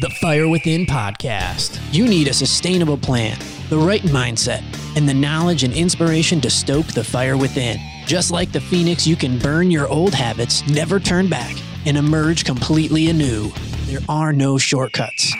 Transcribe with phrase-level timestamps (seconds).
[0.00, 1.78] The Fire Within podcast.
[1.92, 4.62] You need a sustainable plan, the right mindset,
[4.96, 7.78] and the knowledge and inspiration to stoke the fire within.
[8.06, 12.46] Just like the phoenix, you can burn your old habits, never turn back, and emerge
[12.46, 13.50] completely anew.
[13.84, 15.34] There are no shortcuts.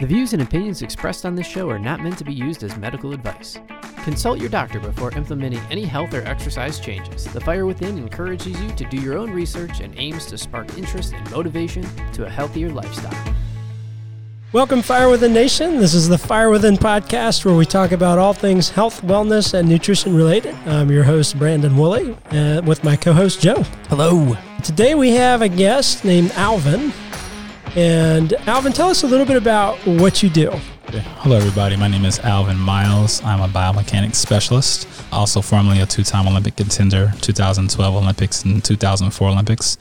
[0.00, 2.76] The views and opinions expressed on this show are not meant to be used as
[2.76, 3.60] medical advice.
[4.02, 7.26] Consult your doctor before implementing any health or exercise changes.
[7.32, 11.12] The Fire Within encourages you to do your own research and aims to spark interest
[11.12, 13.34] and motivation to a healthier lifestyle.
[14.54, 15.78] Welcome, Fire Within Nation.
[15.78, 19.68] This is the Fire Within podcast where we talk about all things health, wellness, and
[19.68, 20.54] nutrition related.
[20.64, 23.64] I'm your host, Brandon Woolley, uh, with my co host, Joe.
[23.88, 24.36] Hello.
[24.62, 26.92] Today we have a guest named Alvin.
[27.74, 30.50] And Alvin, tell us a little bit about what you do.
[30.92, 31.74] Hello, everybody.
[31.74, 33.24] My name is Alvin Miles.
[33.24, 39.30] I'm a biomechanics specialist, also formerly a two time Olympic contender, 2012 Olympics and 2004
[39.30, 39.78] Olympics.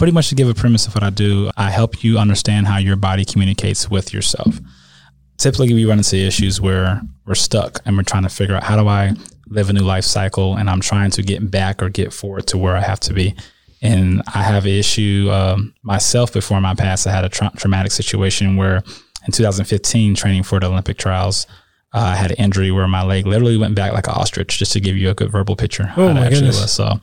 [0.00, 2.78] Pretty much to give a premise of what I do, I help you understand how
[2.78, 4.58] your body communicates with yourself.
[5.36, 8.80] Typically, we run into issues where we're stuck and we're trying to figure out how
[8.80, 9.12] do I
[9.48, 12.56] live a new life cycle and I'm trying to get back or get forward to
[12.56, 13.34] where I have to be.
[13.82, 17.06] And I have an issue um, myself before my past.
[17.06, 18.76] I had a tra- traumatic situation where
[19.26, 21.46] in 2015, training for the Olympic trials,
[21.92, 24.72] uh, I had an injury where my leg literally went back like an ostrich, just
[24.72, 25.92] to give you a good verbal picture.
[25.98, 26.58] Oh my goodness.
[26.58, 26.72] Was.
[26.72, 27.00] So,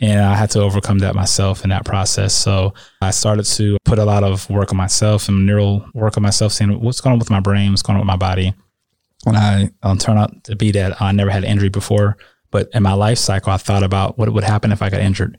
[0.00, 2.34] and I had to overcome that myself in that process.
[2.34, 6.22] So I started to put a lot of work on myself and neural work on
[6.22, 8.54] myself, seeing what's going on with my brain, what's going on with my body.
[9.26, 12.16] And I um, turned out to be that I never had an injury before,
[12.50, 15.36] but in my life cycle, I thought about what would happen if I got injured.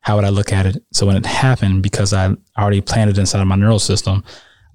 [0.00, 0.84] How would I look at it?
[0.92, 4.22] So when it happened, because I already planted inside of my neural system,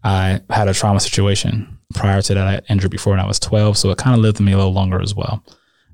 [0.04, 1.78] I had a trauma situation.
[1.94, 3.78] Prior to that, I injured before when I was 12.
[3.78, 5.42] So it kind of lived with me a little longer as well.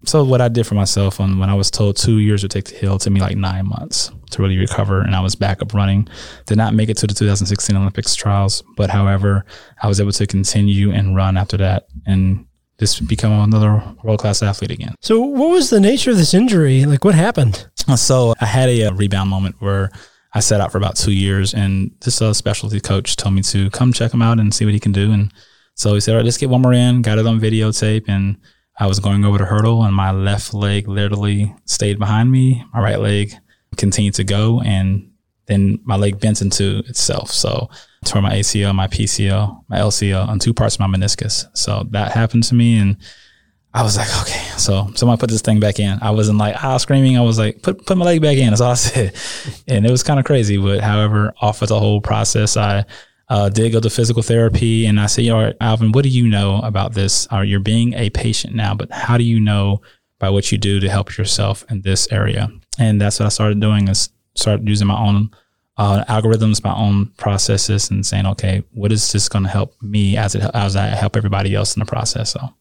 [0.08, 2.64] So what I did for myself when, when I was told two years would take
[2.66, 5.02] to heal, it took me like nine months to really recover.
[5.02, 6.08] And I was back up running.
[6.46, 8.64] Did not make it to the 2016 Olympics trials.
[8.78, 9.46] But however,
[9.84, 12.46] I was able to continue and run after that and
[12.80, 14.96] just become another world class athlete again.
[15.02, 16.86] So, what was the nature of this injury?
[16.86, 17.68] Like, what happened?
[17.96, 19.90] So I had a, a rebound moment where
[20.34, 23.70] I set out for about two years, and this uh, specialty coach told me to
[23.72, 25.12] come check him out and see what he can do.
[25.12, 25.34] And
[25.76, 28.38] so he said, "All right, let's get one more in." Got it on videotape, and
[28.80, 32.64] I was going over the hurdle, and my left leg literally stayed behind me.
[32.74, 33.34] My right leg
[33.76, 35.12] continued to go, and
[35.48, 37.32] then my leg bent into itself.
[37.32, 41.46] So I tore my ACL, my PCL, my LCL, on two parts of my meniscus.
[41.58, 42.98] So that happened to me, and
[43.74, 46.00] I was like, okay, so somebody put this thing back in.
[46.02, 47.18] I wasn't like ah screaming.
[47.18, 48.50] I was like, put put my leg back in.
[48.50, 49.14] That's all I said,
[49.68, 50.58] and it was kind of crazy.
[50.58, 52.86] But however, off of the whole process, I
[53.30, 56.28] uh, did go to physical therapy, and I said, you know, Alvin, what do you
[56.28, 57.28] know about this?
[57.32, 59.82] Uh, you're being a patient now, but how do you know
[60.20, 62.50] by what you do to help yourself in this area?
[62.80, 65.32] And that's what I started doing is start using my own
[65.78, 70.18] uh, algorithms, my own processes, and saying, okay, what is this going to help me
[70.18, 72.32] as it as I help everybody else in the process?
[72.32, 72.54] So.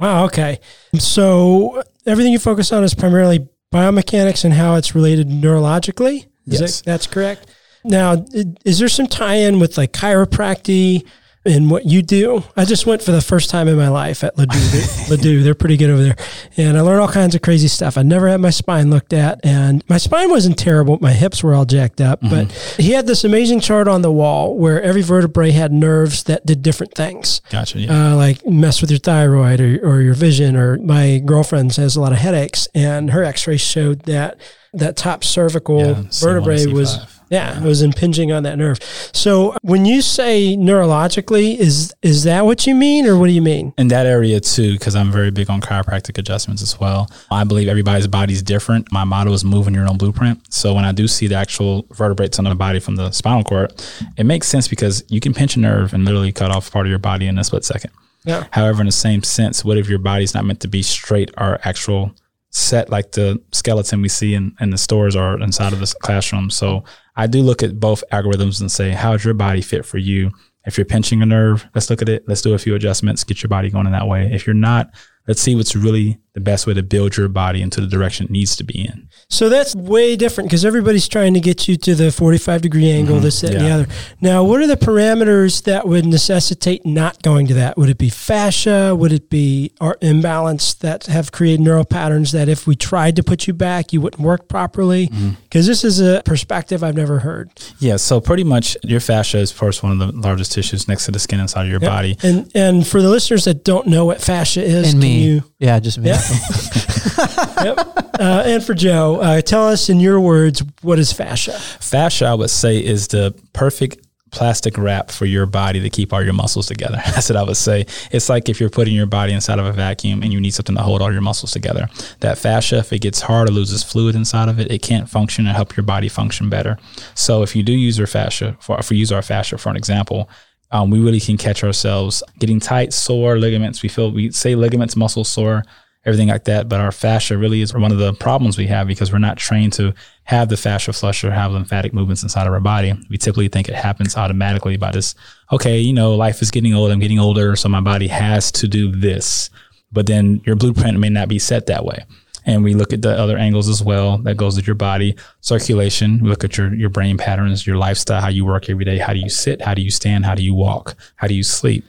[0.00, 0.24] Wow.
[0.24, 0.58] Okay.
[0.98, 6.26] So everything you focus on is primarily biomechanics and how it's related neurologically.
[6.46, 6.80] Is Yes.
[6.80, 7.46] that, that's correct.
[7.84, 8.24] Now,
[8.64, 11.06] is there some tie-in with like chiropractic
[11.44, 12.42] and what you do?
[12.56, 15.08] I just went for the first time in my life at Ladue.
[15.08, 16.16] They're- they're pretty good over there,
[16.58, 17.96] and I learned all kinds of crazy stuff.
[17.96, 20.98] I never had my spine looked at, and my spine wasn't terrible.
[21.00, 24.58] My hips were all jacked up, but he had this amazing chart on the wall
[24.58, 27.78] where every vertebrae had nerves that did different things Gotcha.
[27.78, 28.12] Yeah.
[28.12, 30.56] uh, like mess with your thyroid or, or your vision.
[30.56, 34.38] Or my girlfriend has a lot of headaches, and her X-ray showed that
[34.74, 37.17] that top cervical Yeah, C1 to vertebrae was C5.
[37.30, 38.78] Yeah, it was impinging on that nerve.
[39.12, 43.42] So when you say neurologically, is is that what you mean, or what do you
[43.42, 43.72] mean?
[43.78, 47.10] in that area too, because I'm very big on chiropractic adjustments as well.
[47.30, 48.90] I believe everybody's body is different.
[48.92, 50.52] My motto is moving your own blueprint.
[50.52, 53.72] So when I do see the actual vertebrates on the body from the spinal cord,
[54.16, 56.90] it makes sense because you can pinch a nerve and literally cut off part of
[56.90, 57.90] your body in a split second.
[58.24, 58.44] Yeah.
[58.50, 61.58] However, in the same sense, what if your body's not meant to be straight or
[61.62, 62.14] actual
[62.50, 66.50] set like the skeleton we see in, in the stores or inside of the classroom?
[66.50, 66.84] So
[67.18, 70.30] I do look at both algorithms and say, how's your body fit for you?
[70.64, 72.24] If you're pinching a nerve, let's look at it.
[72.28, 74.30] Let's do a few adjustments, get your body going in that way.
[74.32, 74.94] If you're not,
[75.26, 78.30] let's see what's really the best way to build your body into the direction it
[78.30, 79.08] needs to be in.
[79.28, 83.16] So that's way different because everybody's trying to get you to the 45 degree angle,
[83.16, 83.24] mm-hmm.
[83.24, 83.86] this, that, and the other.
[84.20, 87.76] Now, what are the parameters that would necessitate not going to that?
[87.76, 88.94] Would it be fascia?
[88.94, 93.24] Would it be our imbalance that have created neural patterns that if we tried to
[93.24, 95.08] put you back, you wouldn't work properly?
[95.08, 95.30] Mm-hmm.
[95.42, 97.50] Because this is a perspective I've never heard.
[97.80, 101.06] Yeah, so pretty much your fascia is, of course, one of the largest tissues next
[101.06, 102.16] to the skin inside of your body.
[102.22, 105.24] And and for the listeners that don't know what fascia is, And can me.
[105.24, 105.42] you?
[105.58, 106.08] Yeah, just me.
[106.10, 106.20] Yeah.
[107.64, 107.78] yep.
[108.18, 111.52] Uh, and for Joe, uh, tell us in your words what is fascia.
[111.52, 116.22] Fascia, I would say, is the perfect plastic wrap for your body to keep all
[116.22, 117.00] your muscles together.
[117.06, 117.86] That's what I would say.
[118.10, 120.76] It's like if you're putting your body inside of a vacuum and you need something
[120.76, 121.88] to hold all your muscles together.
[122.20, 125.46] That fascia, if it gets hard or loses fluid inside of it, it can't function
[125.46, 126.78] and help your body function better.
[127.14, 129.76] So if you do use your fascia, for, if we use our fascia for an
[129.76, 130.28] example,
[130.70, 133.82] um, we really can catch ourselves getting tight, sore ligaments.
[133.82, 135.64] We feel we say ligaments, muscles sore
[136.04, 136.68] everything like that.
[136.68, 139.72] But our fascia really is one of the problems we have because we're not trained
[139.74, 142.94] to have the fascia flush or have lymphatic movements inside of our body.
[143.10, 145.14] We typically think it happens automatically by this,
[145.52, 148.68] okay, you know, life is getting old, I'm getting older, so my body has to
[148.68, 149.50] do this.
[149.92, 152.04] But then your blueprint may not be set that way.
[152.44, 156.22] And we look at the other angles as well that goes with your body, circulation.
[156.22, 158.96] We look at your, your brain patterns, your lifestyle, how you work every day.
[158.96, 159.60] How do you sit?
[159.60, 160.24] How do you stand?
[160.24, 160.96] How do you walk?
[161.16, 161.84] How do you sleep?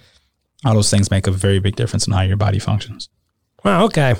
[0.65, 3.07] All those things make a very big difference in how your body functions.
[3.63, 3.85] Wow.
[3.85, 4.15] Okay.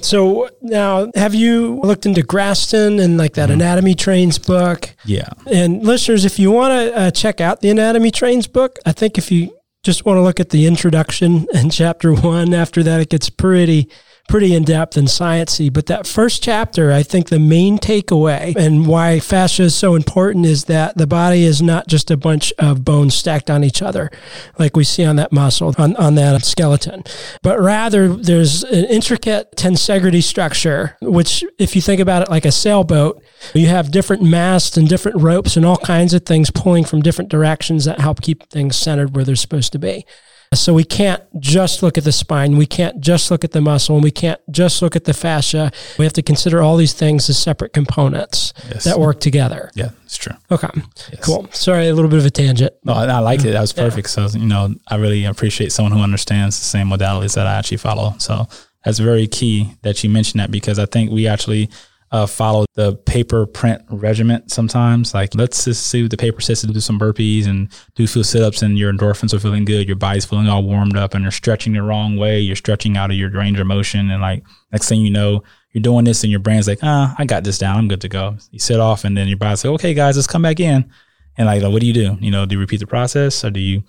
[0.00, 3.60] So now, have you looked into Graston and like that mm-hmm.
[3.60, 4.94] Anatomy Trains book?
[5.04, 5.28] Yeah.
[5.50, 9.18] And listeners, if you want to uh, check out the Anatomy Trains book, I think
[9.18, 13.10] if you just want to look at the introduction and chapter one, after that, it
[13.10, 13.88] gets pretty
[14.28, 15.72] pretty in depth and sciencey.
[15.72, 20.46] But that first chapter, I think the main takeaway and why fascia is so important
[20.46, 24.10] is that the body is not just a bunch of bones stacked on each other,
[24.58, 27.02] like we see on that muscle, on, on that skeleton,
[27.42, 32.52] but rather there's an intricate tensegrity structure, which if you think about it like a
[32.52, 33.22] sailboat,
[33.54, 37.30] you have different masts and different ropes and all kinds of things pulling from different
[37.30, 40.06] directions that help keep things centered where they're supposed to be.
[40.54, 42.56] So we can't just look at the spine.
[42.56, 45.72] We can't just look at the muscle and we can't just look at the fascia.
[45.98, 48.84] We have to consider all these things as separate components yes.
[48.84, 49.70] that work together.
[49.74, 50.34] Yeah, it's true.
[50.50, 50.68] Okay.
[51.10, 51.24] Yes.
[51.24, 51.48] Cool.
[51.52, 52.72] Sorry, a little bit of a tangent.
[52.84, 53.52] No, I, I liked it.
[53.52, 54.08] That was perfect.
[54.16, 54.26] Yeah.
[54.26, 57.78] So, you know, I really appreciate someone who understands the same modalities that I actually
[57.78, 58.14] follow.
[58.18, 58.46] So
[58.84, 61.70] that's very key that you mentioned that because I think we actually–
[62.12, 65.14] uh, follow the paper print regiment sometimes.
[65.14, 68.22] Like, let's just see what the paper says to do some burpees and do few
[68.22, 69.86] sit ups, and your endorphins are feeling good.
[69.88, 72.38] Your body's feeling all warmed up, and you're stretching the wrong way.
[72.38, 74.10] You're stretching out of your range of motion.
[74.10, 75.42] And like, next thing you know,
[75.72, 77.78] you're doing this, and your brain's like, ah, I got this down.
[77.78, 78.36] I'm good to go.
[78.50, 80.90] You sit off, and then your body's like, okay, guys, let's come back in.
[81.38, 82.18] And like, what do you do?
[82.20, 83.84] You know, do you repeat the process or do you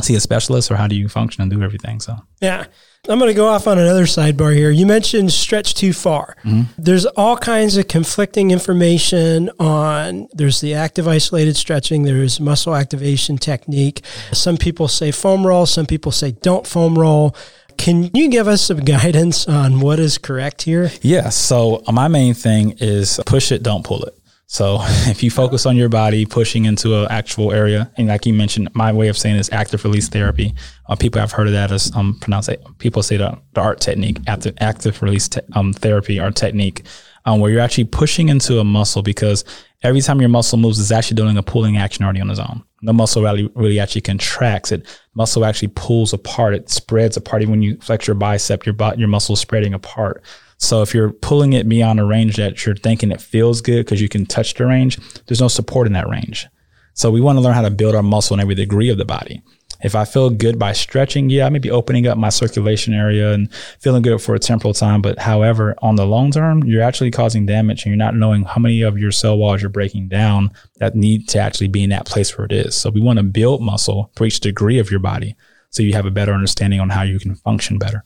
[0.00, 2.00] see a specialist or how do you function and do everything?
[2.00, 2.66] So, yeah.
[3.08, 4.70] I'm going to go off on another sidebar here.
[4.70, 6.36] You mentioned stretch too far.
[6.44, 6.70] Mm-hmm.
[6.78, 13.38] There's all kinds of conflicting information on there's the active isolated stretching, there's muscle activation
[13.38, 14.04] technique.
[14.32, 17.34] Some people say foam roll, some people say don't foam roll.
[17.76, 20.84] Can you give us some guidance on what is correct here?
[20.84, 21.02] Yes.
[21.02, 24.16] Yeah, so my main thing is push it, don't pull it.
[24.52, 28.34] So if you focus on your body pushing into an actual area, and like you
[28.34, 30.54] mentioned, my way of saying is active release therapy.
[30.90, 32.62] Uh, people have heard of that as um, pronounce it.
[32.76, 36.82] People say the, the art technique, active, active release te- um, therapy or technique,
[37.24, 39.42] um, where you're actually pushing into a muscle because
[39.82, 42.62] every time your muscle moves, it's actually doing a pulling action already on its own.
[42.82, 44.70] The muscle really, really actually contracts.
[44.70, 46.54] It muscle actually pulls apart.
[46.54, 47.40] It spreads apart.
[47.40, 50.22] Even when you flex your bicep, your your muscle is spreading apart.
[50.62, 54.00] So if you're pulling it beyond a range that you're thinking it feels good because
[54.00, 56.46] you can touch the range, there's no support in that range.
[56.94, 59.04] So we want to learn how to build our muscle in every degree of the
[59.04, 59.42] body.
[59.82, 63.32] If I feel good by stretching, yeah, I may be opening up my circulation area
[63.32, 65.02] and feeling good for a temporal time.
[65.02, 68.60] But however, on the long term, you're actually causing damage and you're not knowing how
[68.60, 72.06] many of your cell walls you're breaking down that need to actually be in that
[72.06, 72.76] place where it is.
[72.76, 75.34] So we want to build muscle for each degree of your body
[75.70, 78.04] so you have a better understanding on how you can function better.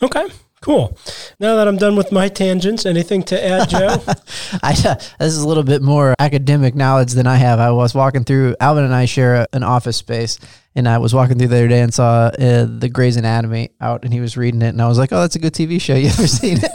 [0.00, 0.28] Okay.
[0.62, 0.96] Cool.
[1.38, 4.02] Now that I'm done with my tangents, anything to add, Joe?
[4.62, 7.60] I, uh, this is a little bit more academic knowledge than I have.
[7.60, 10.38] I was walking through, Alvin and I share a, an office space,
[10.76, 14.04] and I was walking through the other day and saw uh, the Grey's Anatomy out,
[14.04, 15.94] and he was reading it, and I was like, "Oh, that's a good TV show.
[16.06, 16.70] You ever seen it?"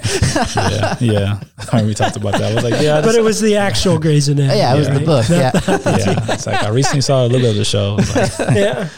[0.56, 1.84] yeah, yeah.
[1.86, 2.52] We talked about that.
[2.52, 4.58] I was like, "Yeah," but it was the actual Grey's Anatomy.
[4.58, 5.00] Yeah, it was right?
[5.00, 5.30] the book.
[5.30, 6.34] Yeah, yeah.
[6.34, 7.96] It's like I recently saw a little bit of the show.
[8.16, 8.90] Like, yeah.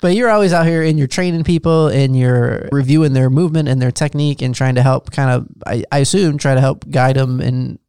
[0.00, 3.82] But you're always out here and you're training people and you're reviewing their movement and
[3.82, 7.16] their technique and trying to help kind of, I, I assume, try to help guide
[7.16, 7.80] them and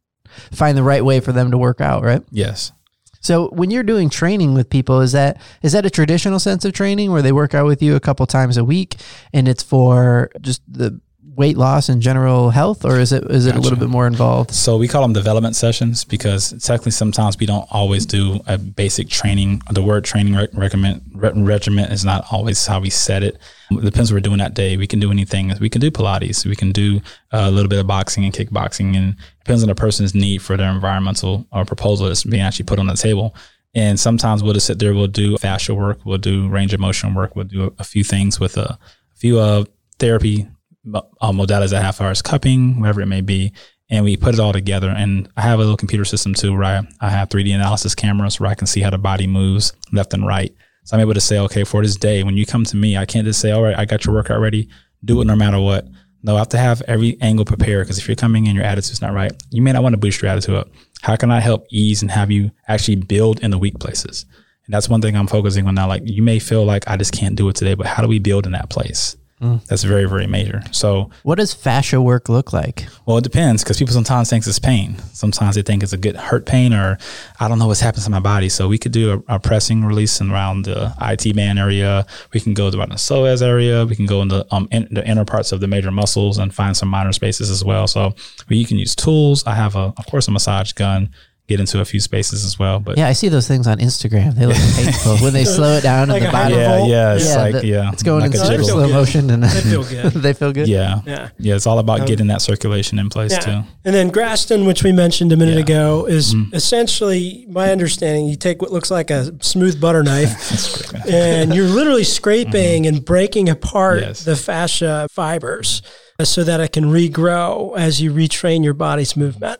[0.50, 2.22] find the right way for them to work out, right?
[2.32, 2.72] Yes.
[3.20, 6.72] So when you're doing training with people, is that is that a traditional sense of
[6.72, 8.96] training where they work out with you a couple times a week
[9.32, 11.00] and it's for just the
[11.36, 13.60] weight loss and general health, or is it is it gotcha.
[13.60, 14.50] a little bit more involved?
[14.50, 19.08] So we call them development sessions because technically sometimes we don't always do a basic
[19.08, 19.62] training.
[19.70, 23.38] The word training re- recommend, re- regiment is not always how we set it.
[23.70, 24.76] It depends what we're doing that day.
[24.76, 25.52] We can do anything.
[25.60, 26.44] We can do Pilates.
[26.44, 30.14] We can do a little bit of boxing and kickboxing, and depends on the person's
[30.14, 33.34] need for their environmental or proposal that's being actually put on the table.
[33.74, 34.94] And sometimes we'll just sit there.
[34.94, 36.00] We'll do fascial work.
[36.04, 37.36] We'll do range of motion work.
[37.36, 39.64] We'll do a, a few things with a, a few uh,
[40.00, 40.48] therapy
[40.94, 43.52] uh, modalities that have as cupping, whatever it may be.
[43.90, 44.88] and we put it all together.
[44.88, 48.38] And I have a little computer system too, where I, I have 3D analysis cameras
[48.38, 50.54] where I can see how the body moves left and right.
[50.84, 53.04] So I'm able to say, okay, for this day, when you come to me, I
[53.04, 54.68] can't just say, all right, I got your workout ready,
[55.04, 55.86] do it no matter what.
[56.22, 59.00] No, I have to have every angle prepared because if you're coming in, your attitude's
[59.00, 60.68] not right, you may not want to boost your attitude up.
[61.02, 64.26] How can I help ease and have you actually build in the weak places?
[64.66, 65.88] And that's one thing I'm focusing on now.
[65.88, 68.18] Like you may feel like I just can't do it today, but how do we
[68.18, 69.16] build in that place?
[69.40, 70.62] That's very, very major.
[70.70, 72.86] So, What does fascia work look like?
[73.06, 74.96] well, it depends because people sometimes think it's pain.
[75.12, 76.98] Sometimes they think it's a good hurt pain or
[77.38, 78.48] I don't know what's happened to my body.
[78.48, 82.06] So we could do a, a pressing release around the IT band area.
[82.34, 83.86] We can go around the psoas area.
[83.86, 86.54] We can go in the, um, in, the inner parts of the major muscles and
[86.54, 87.86] find some minor spaces as well.
[87.86, 88.14] So
[88.48, 89.46] you can use tools.
[89.46, 91.10] I have a, of course, a massage gun.
[91.50, 94.36] Get into a few spaces as well, but Yeah, I see those things on Instagram.
[94.36, 96.54] They look painful when they slow it down Like and a the body.
[96.54, 96.88] high yeah, Revolt?
[96.90, 98.92] yeah, it's Yeah, like the- yeah, It's going like in a They slow, good.
[98.92, 100.12] motion and They feel good.
[100.12, 100.68] they feel good.
[100.68, 101.28] Yeah, Yeah.
[101.40, 103.38] yeah, It's all about Um, getting that circulation in place Yeah.
[103.40, 103.62] too.
[103.84, 105.62] And then Graston, which we mentioned a minute Yeah.
[105.62, 106.54] ago, is Mhm.
[106.54, 108.26] essentially my understanding.
[108.26, 111.14] You take what looks like a smooth butter knife That's great, man.
[111.42, 114.22] and you're literally scraping and breaking apart Yes.
[114.22, 115.82] the fascia fibers
[116.22, 119.58] so that it can regrow as you retrain your body's movement.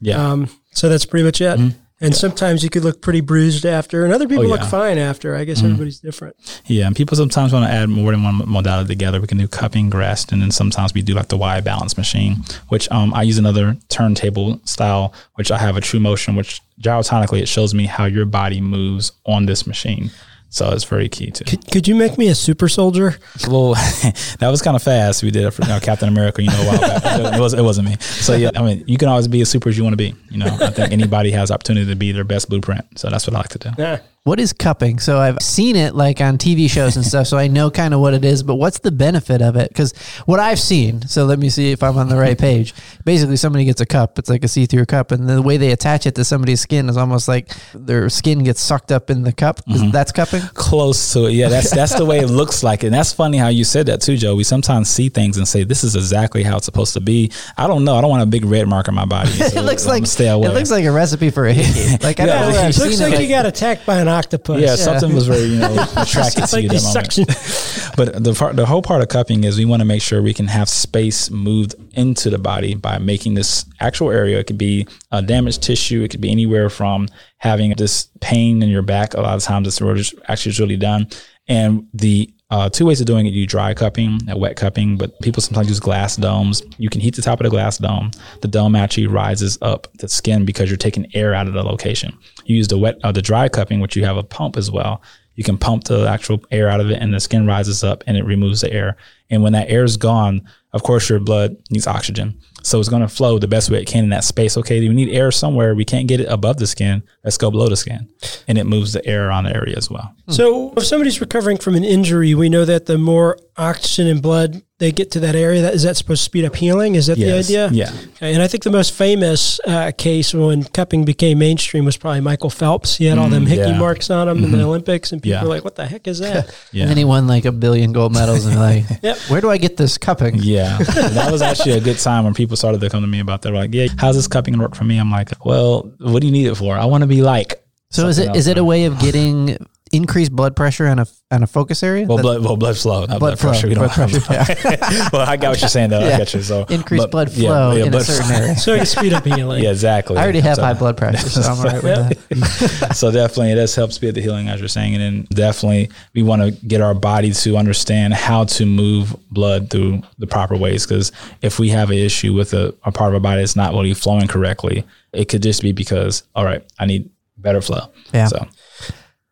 [0.00, 1.58] Yeah, Um, so that's pretty much it.
[2.00, 5.34] And sometimes you could look pretty bruised after, and other people Oh, look fine after.
[5.34, 6.36] I guess everybody's different.
[6.66, 9.20] Yeah, and people sometimes want to add more than one modality together.
[9.20, 12.36] We can do cupping, Graston, and then sometimes we do like the Y balance machine,
[12.68, 17.40] which um, I use another turntable style, which I have a true motion, which gyrotonically
[17.42, 20.12] it shows me how your body moves on this machine.
[20.50, 21.44] So it's very key too.
[21.44, 23.16] Could, could you make me a super soldier?
[23.48, 23.74] Well,
[24.38, 25.22] that was kind of fast.
[25.22, 27.34] We did it for you know, Captain America, you know, a while back.
[27.36, 27.96] It, was, it wasn't me.
[28.00, 30.14] So yeah, I mean, you can always be as super as you want to be.
[30.30, 32.98] You know, I think anybody has opportunity to be their best blueprint.
[32.98, 33.70] So that's what I like to do.
[33.78, 34.00] Yeah.
[34.24, 34.98] What is cupping?
[34.98, 38.00] So I've seen it like on TV shows and stuff, so I know kind of
[38.00, 38.42] what it is.
[38.42, 39.70] But what's the benefit of it?
[39.70, 39.96] Because
[40.26, 42.74] what I've seen, so let me see if I'm on the right page.
[43.06, 44.18] Basically, somebody gets a cup.
[44.18, 46.98] It's like a see-through cup, and the way they attach it to somebody's skin is
[46.98, 49.60] almost like their skin gets sucked up in the cup.
[49.66, 49.92] Is- mm-hmm.
[49.92, 50.42] That's cupping.
[50.52, 51.32] close to it.
[51.32, 52.82] Yeah, that's that's the way it looks like.
[52.82, 54.34] And that's funny how you said that too, Joe.
[54.36, 57.32] We sometimes see things and say this is exactly how it's supposed to be.
[57.56, 57.96] I don't know.
[57.96, 59.30] I don't want a big red mark on my body.
[59.38, 60.48] It looks I'm like gonna stay away.
[60.48, 61.96] it looks like a recipe for a hickey.
[62.04, 62.58] Like I Yeah, don't know.
[62.60, 63.22] I've It looks like it.
[63.22, 64.60] you got attacked by an octopus.
[64.60, 67.12] yeah, something was very you know attracted to you like at the that moment.
[67.12, 67.94] suction.
[67.96, 70.34] But the part, the whole part of cupping is we want to make sure we
[70.34, 74.38] can have space moved into the body by making this actual area.
[74.38, 76.02] It could be uh, damaged tissue.
[76.02, 77.08] It could be anywhere from
[77.38, 79.14] having this pain in your back.
[79.14, 81.08] A lot of times it's actually really done.
[81.48, 84.96] And the uh, two ways of doing it: you dry cupping, a wet cupping.
[84.96, 86.62] But people sometimes use glass domes.
[86.78, 88.10] You can heat the top of the glass dome.
[88.40, 92.16] The dome actually rises up the skin because you're taking air out of the location.
[92.48, 95.00] You use the wet, or the dry cupping, which you have a pump as well
[95.38, 98.16] you can pump the actual air out of it and the skin rises up and
[98.16, 98.96] it removes the air.
[99.30, 102.36] And when that air is gone, of course, your blood needs oxygen.
[102.68, 104.56] So it's going to flow the best way it can in that space.
[104.58, 105.74] Okay, we need air somewhere.
[105.74, 107.02] We can't get it above the skin.
[107.24, 108.08] Let's go below the skin.
[108.46, 110.14] And it moves the air around the area as well.
[110.28, 114.62] So if somebody's recovering from an injury, we know that the more oxygen and blood
[114.78, 116.94] they get to that area, that is that supposed to speed up healing?
[116.94, 117.48] Is that Yes.
[117.48, 117.70] the idea?
[117.72, 117.92] Yeah.
[118.14, 122.20] Okay, and I think the most famous uh, case when cupping became mainstream was probably
[122.20, 122.96] Michael Phelps.
[122.96, 123.78] He had all them hickey Mm, yeah.
[123.78, 125.42] marks on him in the Olympics, and people Yeah.
[125.42, 126.82] were like, "What the heck is that?" Yeah.
[126.82, 129.16] And then he won like a billion gold medals, and like, Yep.
[129.28, 130.36] where do I get this cupping?
[130.42, 133.42] Yeah, that was actually a good time when people started to come to me about
[133.42, 133.48] that.
[133.48, 136.32] They're like, "Yeah, how's this cupping work for me?" I'm like, "Well, what do you
[136.32, 136.76] need it for?
[136.76, 138.98] I want to be like." So is it something is else, it a way of
[138.98, 139.56] getting
[139.92, 142.06] increased blood pressure on a on a focus area?
[142.06, 143.68] Well, blood, well, blood flow, not blood blood, flow, pressure.
[143.68, 144.78] We blood don't pressure.
[145.12, 146.00] well, I got what you're saying though.
[146.00, 146.14] Yeah.
[146.14, 146.42] I got you.
[146.42, 148.56] So Increased but- blood flow yeah, in a certain area.
[148.56, 149.62] So it can speed up healing.
[149.64, 150.16] Yeah, exactly.
[150.16, 152.94] I already have So- high blood pressure, so I'm all right with that.
[152.96, 156.22] so definitely it does help speed the healing as you're saying and then definitely we
[156.22, 160.86] want to get our body to understand how to move blood through the proper ways
[160.86, 163.72] because if we have an issue with a, a part of our body that's not
[163.72, 168.26] really flowing correctly it could just be because all right i need better flow Yeah.
[168.26, 168.46] so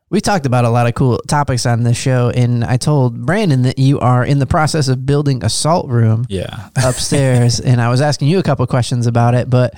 [0.09, 3.63] We talked about a lot of cool topics on this show, and I told Brandon
[3.63, 7.89] that you are in the process of building a salt room yeah upstairs, and I
[7.89, 9.51] was asking you a couple questions about it.
[9.51, 9.75] But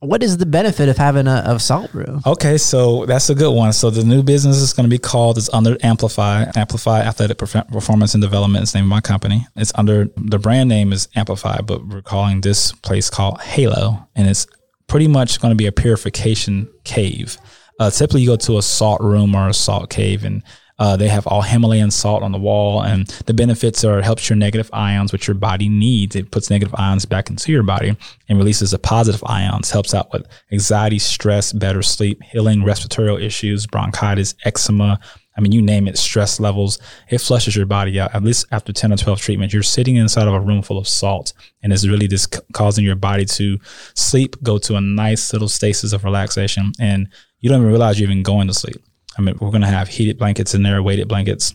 [0.00, 2.22] what is the benefit of having a, salt room?
[2.24, 3.72] Okay, so that's a good one.
[3.72, 8.14] So the new business is going to be called it's under Amplify, Amplify Athletic Performance
[8.14, 9.46] and Development is the name of my company.
[9.56, 14.28] It's under the brand name is Amplify, but we're calling this place called Halo, and
[14.28, 14.46] it's
[14.86, 17.36] pretty much going to be a purification cave.
[17.78, 20.42] Uh, typically, you go to a salt room or a salt cave, and
[20.78, 24.28] uh, they have all Himalayan salt on the wall, and the benefits are it helps
[24.28, 26.14] your negative ions, which your body needs.
[26.16, 27.96] It puts negative ions back into your body
[28.28, 29.70] and releases the positive ions.
[29.70, 35.00] Helps out with anxiety, stress, better sleep, healing respiratory issues, bronchitis, eczema,
[35.38, 36.80] I mean, you name it, stress levels,
[37.10, 38.12] it flushes your body out.
[38.12, 40.88] At least after 10 or 12 treatments, you're sitting inside of a room full of
[40.88, 41.32] salt
[41.62, 43.56] and it's really just causing your body to
[43.94, 46.72] sleep, go to a nice little stasis of relaxation.
[46.80, 47.08] And
[47.40, 48.82] you don't even realize you're even going to sleep.
[49.16, 51.54] I mean, we're going to have heated blankets in there, weighted blankets.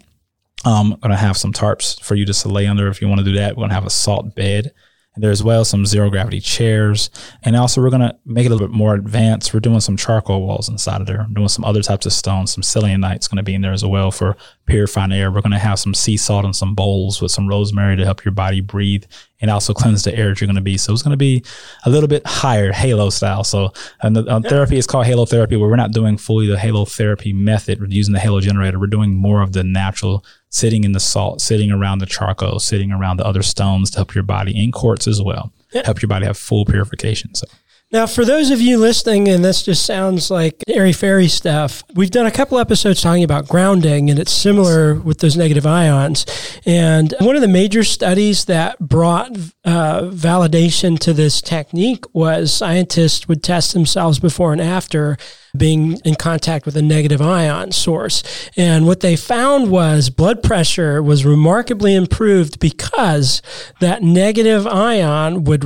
[0.65, 3.07] Um, we're going to have some tarps for you just to lay under if you
[3.07, 3.55] want to do that.
[3.55, 4.73] We're going to have a salt bed.
[5.15, 7.09] And there's as well some zero gravity chairs.
[7.43, 9.53] And also we're gonna make it a little bit more advanced.
[9.53, 12.51] We're doing some charcoal walls inside of there, doing some other types of stones.
[12.51, 14.35] Some selenite's gonna be in there as well for
[14.65, 15.32] purifying air.
[15.32, 18.32] We're gonna have some sea salt and some bowls with some rosemary to help your
[18.32, 19.03] body breathe
[19.41, 20.77] and also cleanse the air that you're gonna be.
[20.77, 21.43] So it's gonna be
[21.86, 23.43] a little bit higher halo style.
[23.43, 26.58] So and the uh, therapy is called halo therapy, where we're not doing fully the
[26.58, 27.79] halo therapy method.
[27.82, 28.79] We're using the halo generator.
[28.79, 32.91] We're doing more of the natural sitting in the salt, sitting around the charcoal, sitting
[32.91, 35.51] around the other stones to help your body in quartz as well.
[35.86, 37.34] Help your body have full purification.
[37.34, 37.48] So
[37.93, 42.09] Now, for those of you listening, and this just sounds like airy fairy stuff, we've
[42.09, 46.25] done a couple episodes talking about grounding, and it's similar with those negative ions.
[46.65, 53.27] And one of the major studies that brought uh, validation to this technique was scientists
[53.27, 55.15] would test themselves before and after
[55.55, 58.23] being in contact with a negative ion source.
[58.57, 63.43] And what they found was blood pressure was remarkably improved because
[63.79, 65.63] that negative ion would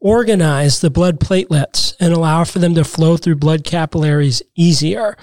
[0.00, 5.16] reorganize the blood platelets and allow for them to flow through blood capillaries easier.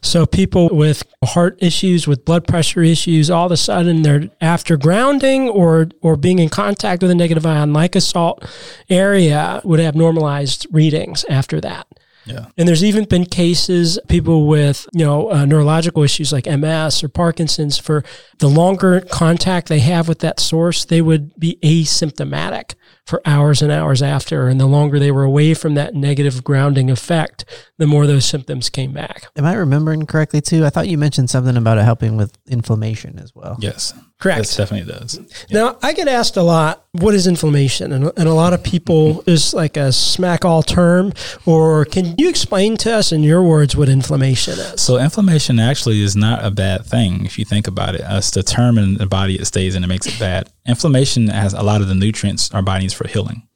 [0.00, 4.76] So people with heart issues, with blood pressure issues, all of a sudden they're after
[4.76, 8.44] grounding or or being in contact with a negative ion like a salt
[8.88, 11.86] area would have normalized readings after that.
[12.24, 12.46] yeah.
[12.56, 17.08] And there's even been cases people with you know uh, neurological issues like MS or
[17.08, 17.78] Parkinson's.
[17.78, 18.04] For
[18.38, 22.74] the longer contact they have with that source, they would be asymptomatic
[23.06, 24.48] for hours and hours after.
[24.48, 27.44] And the longer they were away from that negative grounding effect,
[27.78, 29.26] the more those symptoms came back.
[29.36, 30.64] Am I remembering correctly too?
[30.64, 33.56] I thought you mentioned something about it helping with inflammation as well.
[33.60, 33.94] Yes.
[34.20, 34.38] Correct.
[34.38, 35.18] Yes, definitely does.
[35.50, 37.92] Now, I get asked a lot, what is inflammation?
[37.92, 39.30] And, and a lot of people mm-hmm.
[39.30, 41.14] is like a smack all term.
[41.46, 44.82] Or can you explain to us in your words what inflammation is?
[44.82, 48.02] So inflammation actually is not a bad thing if you think about it.
[48.04, 50.50] It's the term in the body it stays in, it makes it bad.
[50.66, 53.46] Inflammation has a lot of the nutrients our body needs for healing.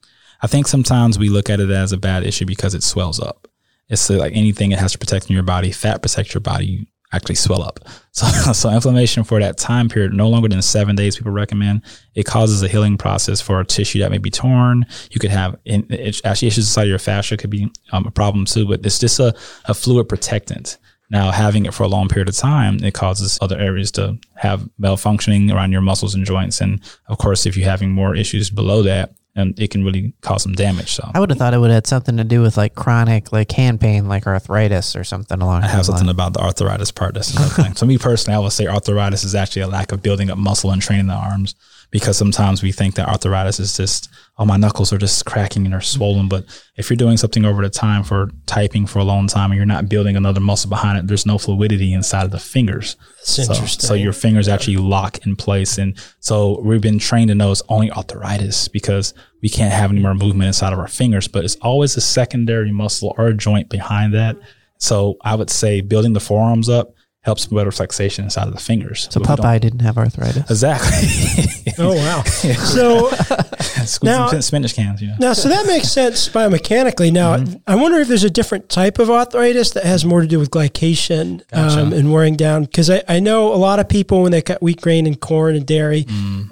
[0.41, 3.47] I think sometimes we look at it as a bad issue because it swells up.
[3.89, 5.71] It's like anything it has to protect in your body.
[5.71, 6.65] Fat protects your body.
[6.65, 7.79] You actually swell up.
[8.15, 11.81] So, so inflammation for that time period, no longer than seven days, people recommend.
[12.13, 14.85] It causes a healing process for a tissue that may be torn.
[15.11, 18.45] You could have in, it, actually issues inside your fascia could be um, a problem
[18.45, 18.65] too.
[18.65, 20.77] But it's just a, a fluid protectant.
[21.09, 24.69] Now, having it for a long period of time, it causes other areas to have
[24.79, 26.61] malfunctioning around your muscles and joints.
[26.61, 30.43] And of course, if you're having more issues below that, and it can really cause
[30.43, 30.93] some damage.
[30.93, 33.31] So I would have thought it would have had something to do with like chronic,
[33.31, 35.63] like hand pain, like arthritis or something along.
[35.63, 36.15] I have something lines.
[36.15, 37.13] about the arthritis part.
[37.13, 37.75] That's another thing.
[37.75, 40.71] So me personally, I would say arthritis is actually a lack of building up muscle
[40.71, 41.55] and training the arms
[41.95, 45.73] because sometimes we think that arthritis is just, oh, my knuckles are just cracking and
[45.73, 46.27] are swollen.
[46.27, 46.43] But
[46.75, 49.65] if you're doing something over the time for typing for a long time and you're
[49.65, 52.97] not building another muscle behind it, there's no fluidity inside of the fingers.
[53.19, 53.87] That's So, interesting.
[53.87, 55.77] so your fingers actually lock in place.
[55.77, 60.01] And so we've been trained to know it's only arthritis because we can't have any
[60.01, 64.13] more movement inside of our fingers, but it's always a secondary muscle or joint behind
[64.15, 64.35] that.
[64.79, 66.93] So I would say building the forearms up
[67.25, 69.07] helps better flexation inside of the fingers.
[69.11, 70.49] So But Popeye didn't have arthritis.
[70.49, 71.73] Exactly.
[71.79, 72.23] Oh, wow.
[72.75, 73.09] So,
[73.85, 75.15] Squeeze Now- some spinach cans, you know.
[75.19, 77.11] Now, so that makes sense biomechanically.
[77.11, 77.55] Now, Mm-hmm.
[77.67, 80.51] I wonder if there's a different type of arthritis that has more to do with
[80.51, 81.81] glycation Gotcha.
[81.81, 82.63] um, and wearing down.
[82.65, 85.55] Because I, I know a lot of people, when they cut wheat grain and corn
[85.55, 86.05] and dairy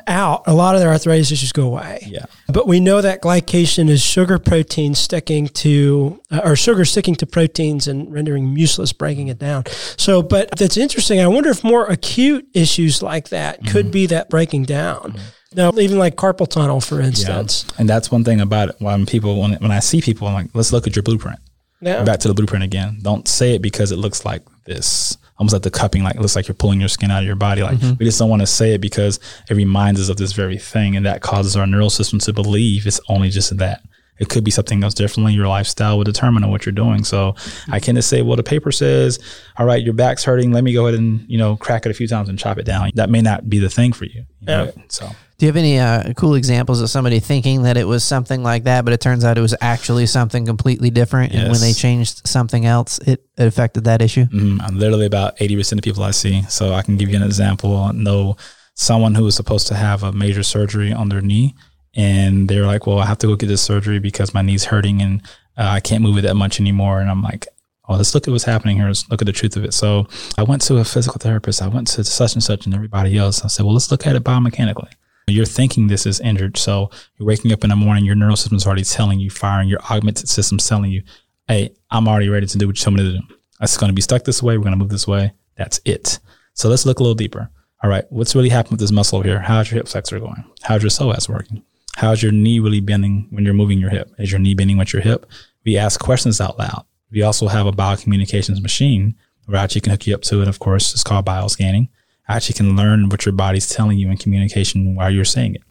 [0.07, 1.99] out, a lot of their arthritis issues go away.
[2.03, 2.11] Mm.
[2.11, 2.25] Yeah.
[2.47, 7.25] But we know that glycation is sugar protein sticking to, uh, or sugar sticking to
[7.25, 9.63] proteins and rendering useless, breaking it down.
[9.97, 11.19] So, but that's interesting.
[11.21, 13.71] I wonder if more acute issues like that Mm-hmm.
[13.71, 15.19] could be that breaking down.
[15.55, 17.65] Now, even like carpal tunnel, for instance.
[17.67, 17.75] Yeah.
[17.79, 18.75] And that's one thing about it.
[18.79, 21.39] When people, when, when I see people, I'm like, let's look at your blueprint.
[21.81, 22.03] Yeah.
[22.03, 22.99] Back to the blueprint again.
[23.01, 25.17] Don't say it because it looks like this.
[25.37, 27.35] Almost like the cupping, like it looks like you're pulling your skin out of your
[27.35, 27.63] body.
[27.63, 27.97] Like mm-hmm.
[27.97, 30.95] we just don't want to say it because it reminds us of this very thing,
[30.95, 33.81] and that causes our neural system to believe it's only just that.
[34.19, 35.33] It could be something else differently.
[35.33, 37.03] Your lifestyle will determine what you're doing.
[37.03, 37.35] So
[37.71, 39.19] I can't just say, well, the paper says,
[39.57, 40.51] all right, your back's hurting.
[40.51, 42.65] Let me go ahead and you know crack it a few times and chop it
[42.65, 42.91] down.
[42.93, 44.25] That may not be the thing for you.
[44.45, 44.71] Know?
[44.89, 48.43] So Do you have any uh, cool examples of somebody thinking that it was something
[48.43, 51.73] like that, but it turns out it was actually something completely different, and when they
[51.73, 54.25] changed something else, it, it affected that issue?
[54.25, 56.43] Mm, I'm literally about 80% of people I see.
[56.43, 57.75] So I can give you an example.
[57.75, 58.37] I know
[58.75, 61.55] someone who was supposed to have a major surgery on their knee,
[61.95, 65.01] and they're like, well, I have to go get this surgery because my knee's hurting
[65.01, 65.21] and
[65.57, 66.99] uh, I can't move it that much anymore.
[66.99, 67.47] And I'm like,
[67.87, 68.87] oh, let's look at what's happening here.
[68.87, 69.73] Let's look at the truth of it.
[69.73, 71.61] So I went to a physical therapist.
[71.61, 73.43] I went to such and such and everybody else.
[73.43, 74.91] I said, well, let's look at it biomechanically.
[75.27, 76.57] You're thinking this is injured.
[76.57, 79.79] So you're waking up in the morning, your neural system's already telling you, firing, your
[79.89, 81.03] augmented system's telling you,
[81.47, 83.35] hey, I'm already ready to do what you told me to do.
[83.61, 84.57] It's going to be stuck this way.
[84.57, 85.33] We're going to move this way.
[85.55, 86.19] That's it.
[86.53, 87.49] So let's look a little deeper.
[87.83, 89.39] All right, what's really happening with this muscle over here?
[89.39, 90.43] How's your hip flexor going?
[90.61, 91.63] How's your psoas working?
[91.95, 94.09] How's your knee really bending when you're moving your hip?
[94.17, 95.25] Is your knee bending with your hip?
[95.65, 96.85] We ask questions out loud.
[97.13, 100.47] We also have a biocommunications machine where I actually can hook you up to it.
[100.47, 101.89] Of course, it's called bioscanning.
[102.27, 105.61] I actually can learn what your body's telling you in communication while you're saying it.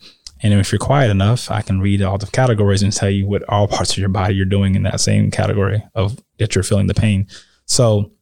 [0.42, 3.42] And if you're quiet enough, I can read all the categories and tell you what
[3.48, 6.88] all parts of your body you're doing in that same category of that you're feeling
[6.88, 7.26] the pain.
[7.66, 8.12] So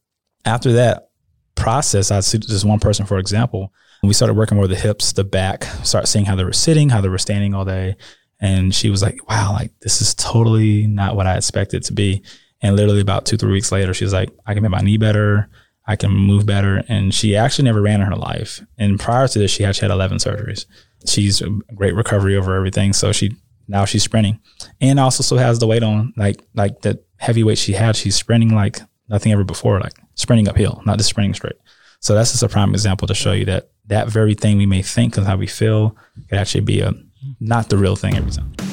[0.45, 1.09] after that
[1.55, 5.23] process, I see this one person, for example, we started working more the hips, the
[5.23, 7.95] back, start seeing how they were sitting, how they were standing all day.
[8.39, 12.23] And she was like, wow, like this is totally not what I expected to be.
[12.61, 15.49] And literally about two, three weeks later, she's like, I can make my knee better.
[15.87, 16.83] I can move better.
[16.87, 18.61] And she actually never ran in her life.
[18.77, 20.65] And prior to this, she actually had 11 surgeries.
[21.07, 22.93] She's a great recovery over everything.
[22.93, 23.35] So she,
[23.67, 24.39] now she's sprinting
[24.79, 27.95] and also still has the weight on, like, like the heavy weight she had.
[27.95, 31.55] She's sprinting like nothing ever before, like sprinting uphill, not just sprinting straight.
[31.99, 34.81] So that's just a prime example to show you that that very thing we may
[34.81, 35.95] think and how we feel
[36.29, 36.93] could actually be a
[37.39, 38.70] not the real thing every time.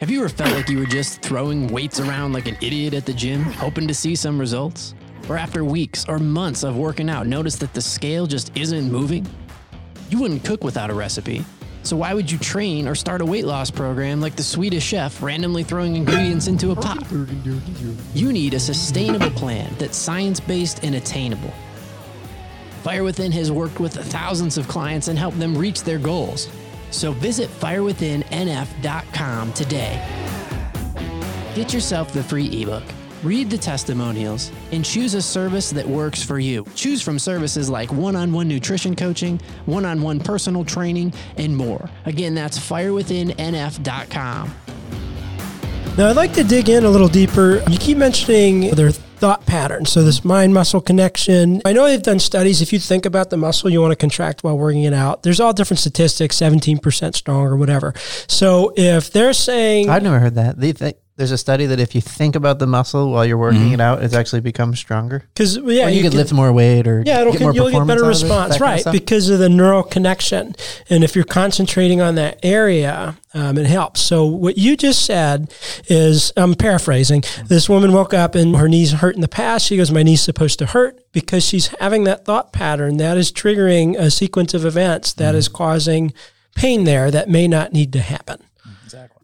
[0.00, 3.04] Have you ever felt like you were just throwing weights around like an idiot at
[3.04, 4.94] the gym, hoping to see some results?
[5.28, 9.26] Or after weeks or months of working out, notice that the scale just isn't moving?
[10.08, 11.44] You wouldn't cook without a recipe.
[11.82, 15.20] So why would you train or start a weight loss program like the Swedish chef
[15.20, 17.04] randomly throwing ingredients into a pot?
[18.14, 21.52] You need a sustainable plan that's science-based and attainable.
[22.84, 26.48] Fire Within has worked with thousands of clients and helped them reach their goals.
[26.90, 30.04] So visit firewithinnf.com today.
[31.54, 32.84] Get yourself the free ebook,
[33.22, 36.64] read the testimonials, and choose a service that works for you.
[36.74, 41.56] Choose from services like one on one nutrition coaching, one on one personal training, and
[41.56, 41.90] more.
[42.04, 44.54] Again, that's firewithinnf.com.
[45.98, 47.60] Now, I'd like to dig in a little deeper.
[47.68, 49.90] You keep mentioning their thought patterns.
[49.90, 51.60] So, this mind muscle connection.
[51.64, 52.62] I know they've done studies.
[52.62, 55.40] If you think about the muscle you want to contract while working it out, there's
[55.40, 57.94] all different statistics 17% strong or whatever.
[58.28, 59.90] So, if they're saying.
[59.90, 60.60] I've never heard that.
[60.60, 63.58] They think there's a study that if you think about the muscle while you're working
[63.60, 63.74] Mm-hmm.
[63.74, 65.24] it out, it's actually becomes stronger.
[65.34, 67.70] Because, yeah, Or you, could can- lift more weight or Yeah, it'll get more you'll
[67.70, 68.92] get better of it, response, kind of right?
[68.92, 70.54] Because of the neural connection,
[70.88, 74.00] and if you're concentrating on that area, um, it helps.
[74.00, 75.52] So what you just said
[75.88, 77.24] is, I'm paraphrasing.
[77.48, 79.66] This woman woke up and her knees hurt in the past.
[79.66, 83.30] She goes, "My knee's supposed to hurt because she's having that thought pattern that is
[83.32, 86.12] triggering a sequence of events that is causing
[86.54, 88.38] pain there that may not need to happen."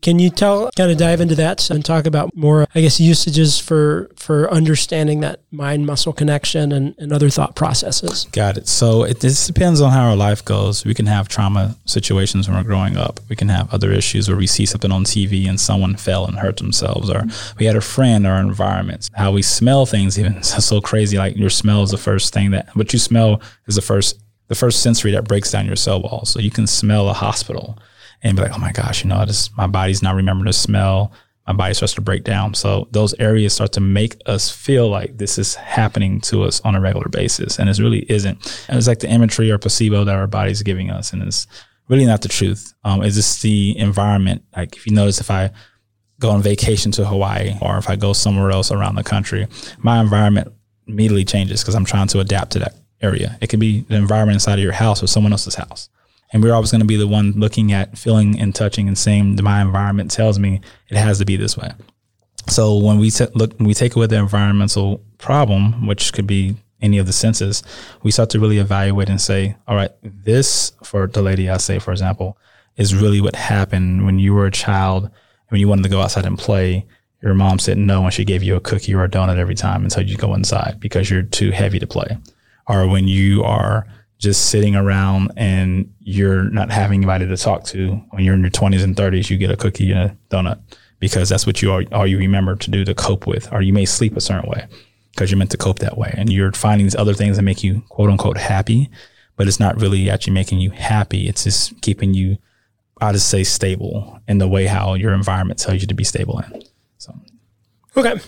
[0.03, 3.59] Can you tell, kind of dive into that and talk about more, I guess, usages
[3.59, 8.27] for for understanding that mind muscle connection and, and other thought processes?
[8.33, 8.69] Got it.
[8.69, 10.85] So it just depends on how our life goes.
[10.85, 13.21] We can have trauma situations when we're growing up.
[13.29, 16.39] We can have other issues where we see something on TV and someone fell and
[16.39, 17.25] hurt themselves, or
[17.59, 19.11] we had a friend or environments.
[19.15, 21.17] How we smell things even so crazy.
[21.17, 24.55] Like your smell is the first thing that what you smell is the first the
[24.55, 26.29] first sensory that breaks down your cell walls.
[26.29, 27.79] So you can smell a hospital
[28.25, 30.53] and be like, oh my gosh, you know, I just my body's not remembering the
[30.53, 31.13] smell.
[31.47, 32.55] My body starts to break down.
[32.55, 36.75] So those areas start to make us feel like this is happening to us on
[36.75, 38.67] a regular basis, and it really isn't.
[38.69, 41.47] And it's like the imagery or placebo that our body's giving us, and it's
[41.89, 42.73] really not the truth.
[42.83, 44.43] Um, it's just the environment.
[44.57, 45.51] Like if you notice, if I
[46.19, 49.47] go on vacation to Hawaii or if I go somewhere else around the country,
[49.79, 50.51] my environment
[50.87, 53.37] immediately changes because I'm trying to adapt to that area.
[53.43, 55.91] It could be the environment inside of your house or someone else's house.
[56.35, 59.39] And we're always going to be the one looking at, feeling, and touching and saying,
[59.41, 61.71] my environment tells me it has to be this way.
[62.49, 66.57] So when we t- look, when we take away the environmental problem, which could be
[66.83, 67.63] any of the senses,
[68.03, 71.79] we start to really evaluate and say, all right, this for the lady I say,
[71.79, 72.37] for example,
[72.77, 75.09] is really what happened when you were a child,
[75.51, 76.85] when you wanted to go outside and play.
[77.23, 79.83] Your mom said no when she gave you a cookie or a donut every time
[79.83, 82.19] and told you go inside because you're too heavy to play.
[82.67, 83.87] Or when you are
[84.25, 88.51] just sitting around and you're not having anybody to talk to when you're in your
[88.51, 90.59] 20s and 30s, you get a cookie and a donut
[90.99, 93.53] because that's what you are, all you remember to do to cope with.
[93.53, 94.67] Or you may sleep a certain way
[95.13, 96.13] because you're meant to cope that way.
[96.17, 98.91] And you're finding these other things that make you quote unquote happy,
[99.37, 101.29] but it's not really actually making you happy.
[101.29, 102.39] It's just keeping you,
[103.01, 106.41] I just say stable in the way how your environment tells you to be stable
[106.41, 106.63] in.
[106.99, 107.15] So,
[107.97, 108.19] Okay.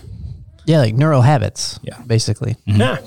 [0.66, 1.80] yeah, like neural habits.
[1.82, 2.00] Yeah.
[2.06, 2.56] basically.
[2.66, 2.98] Yeah.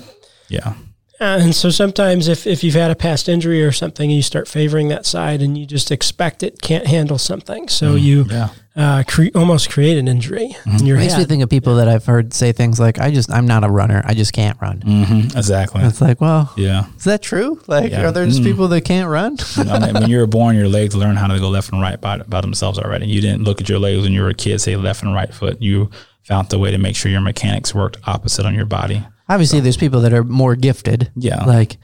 [0.48, 0.74] yeah.
[1.20, 4.48] Uh, and so sometimes if, if you've had a past injury or something, you start
[4.48, 7.68] favoring that side and you just expect it can't handle something.
[7.68, 8.48] So you Yeah.
[8.74, 12.06] uh, cre- almost create an injury in your Makes me think of people that I've
[12.06, 14.00] heard say things like, "I just, I'm not a runner.
[14.06, 15.82] I just can't run." hmm Exactly.
[15.82, 16.86] It's like, well, Yeah.
[16.96, 17.60] is that true?
[17.66, 18.06] Like, Yeah.
[18.06, 18.44] are there just Mm.
[18.44, 19.36] people that can't run?
[19.58, 22.00] I mean, when you were born, your legs learn how to go left and right
[22.00, 23.06] by, by themselves already.
[23.08, 25.34] You didn't look at your legs when you were a kid, say left and right
[25.34, 25.60] foot.
[25.60, 25.90] You
[26.22, 29.02] found the way to make sure your mechanics worked opposite on your body.
[29.30, 31.12] Obviously, there's people that are more gifted.
[31.14, 31.44] Yeah.
[31.44, 31.76] Like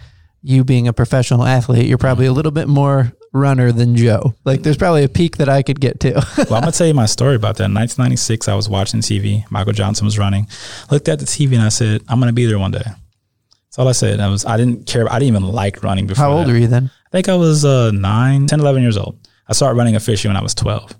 [0.42, 4.35] you being a professional athlete, you're probably a little bit more runner than Joe.
[4.44, 6.14] Like there's probably a peak that I could get to.
[6.38, 7.66] well, I'm gonna tell you my story about that.
[7.66, 9.48] In 1996, I was watching TV.
[9.48, 10.48] Michael Johnson was running.
[10.90, 13.87] Looked at the TV and I said, "I'm gonna be there one day." That's all
[13.87, 14.18] I said.
[14.18, 14.44] I was.
[14.44, 15.09] I didn't care.
[15.09, 16.24] I didn't even like running before.
[16.24, 16.52] How old that.
[16.52, 16.90] are you then?
[17.06, 19.16] I think I was uh, 9, 10, 11 years old.
[19.48, 20.96] I started running officially when I was 12.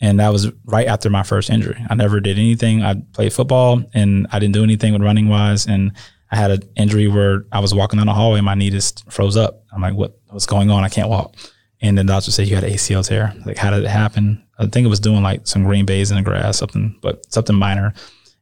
[0.00, 1.76] And that was right after my first injury.
[1.90, 2.82] I never did anything.
[2.82, 5.66] I played football and I didn't do anything with running wise.
[5.66, 5.92] And
[6.30, 9.10] I had an injury where I was walking down the hallway and my knee just
[9.10, 9.64] froze up.
[9.72, 10.84] I'm like, what, what's going on?
[10.84, 11.34] I can't walk.
[11.82, 13.34] And then the doctor said, you had ACL tear.
[13.44, 14.42] Like, how did it happen?
[14.58, 17.56] I think it was doing like some green bays in the grass, something, but something
[17.56, 17.92] minor.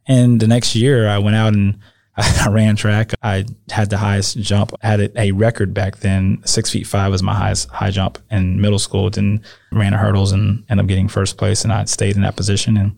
[0.07, 1.79] And the next year I went out and
[2.45, 3.13] I ran track.
[3.23, 4.73] I had the highest jump.
[4.83, 6.43] Had a, record back then.
[6.45, 9.09] Six feet five was my highest high jump in middle school.
[9.09, 11.63] Then ran hurdles and ended up getting first place.
[11.63, 12.97] And I stayed in that position and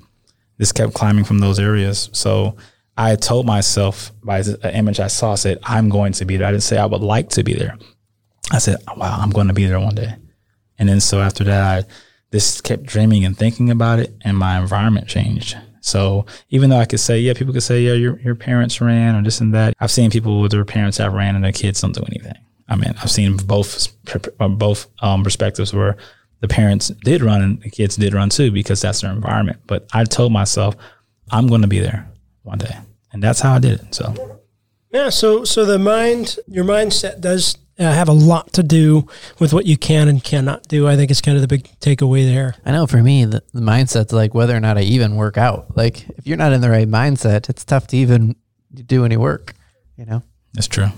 [0.59, 2.09] just kept climbing from those areas.
[2.13, 2.57] So
[2.97, 6.49] I told myself by the image I saw, I said, I'm going to be there.
[6.49, 7.77] I didn't say I would like to be there.
[8.51, 10.17] I said, wow, I'm going to be there one day.
[10.79, 11.89] And then so after that, I
[12.33, 15.59] just kept dreaming and thinking about it, and my environment changed.
[15.81, 19.17] So even though I could say, yeah, people could say, yeah, your, your parents ran
[19.17, 19.75] or this and that.
[19.81, 22.35] I've seen people with their parents have ran and their kids don't do anything.
[22.69, 23.89] I mean, I've seen both
[24.39, 25.97] both um, perspectives where
[26.41, 29.59] the parents did run and the kids did run too because that's their environment.
[29.67, 30.77] But I told myself,
[31.31, 32.09] I'm going to be there
[32.43, 32.77] one day,
[33.13, 33.95] and that's how I did it.
[33.95, 34.41] So
[34.93, 39.53] Yeah, so so the mind, your mindset does uh, have a lot to do with
[39.53, 40.87] what you can and cannot do.
[40.87, 42.55] I think it's kind of the big takeaway there.
[42.65, 45.77] I know for me, the, the mindset's like whether or not I even work out.
[45.77, 48.37] Like if you're not in the right mindset, it's tough to even
[48.75, 49.55] do any work.
[49.97, 50.23] You know.
[50.57, 50.89] it's true.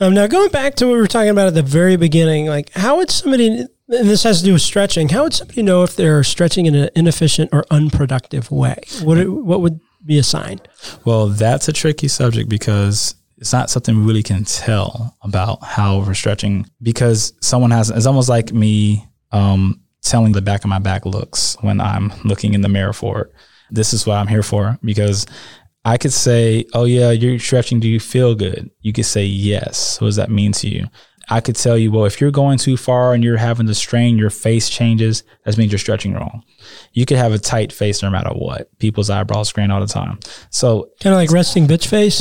[0.00, 2.70] Um, now going back to what we were talking about at the very beginning, like
[2.72, 5.94] how would somebody, and this has to do with stretching, how would somebody know if
[5.94, 8.80] they're stretching in an inefficient or unproductive way?
[9.02, 10.60] What what would be a sign?
[11.04, 15.98] Well, that's a tricky subject because it's not something we really can tell about how
[15.98, 20.78] we're stretching because someone has it's almost like me um, telling the back of my
[20.78, 23.32] back looks when I'm looking in the mirror for it.
[23.68, 25.26] This is what I'm here for because
[25.84, 27.80] I could say, "Oh yeah, you're stretching.
[27.80, 30.86] Do you feel good?" You could say, "Yes." What does that mean to you?
[31.28, 34.18] I could tell you, well, if you're going too far and you're having to strain,
[34.18, 35.22] your face changes.
[35.44, 36.44] That means you're stretching wrong.
[36.92, 38.76] You could have a tight face no matter what.
[38.78, 40.18] People's eyebrows strain all the time.
[40.50, 42.20] So Kind of like resting bitch face.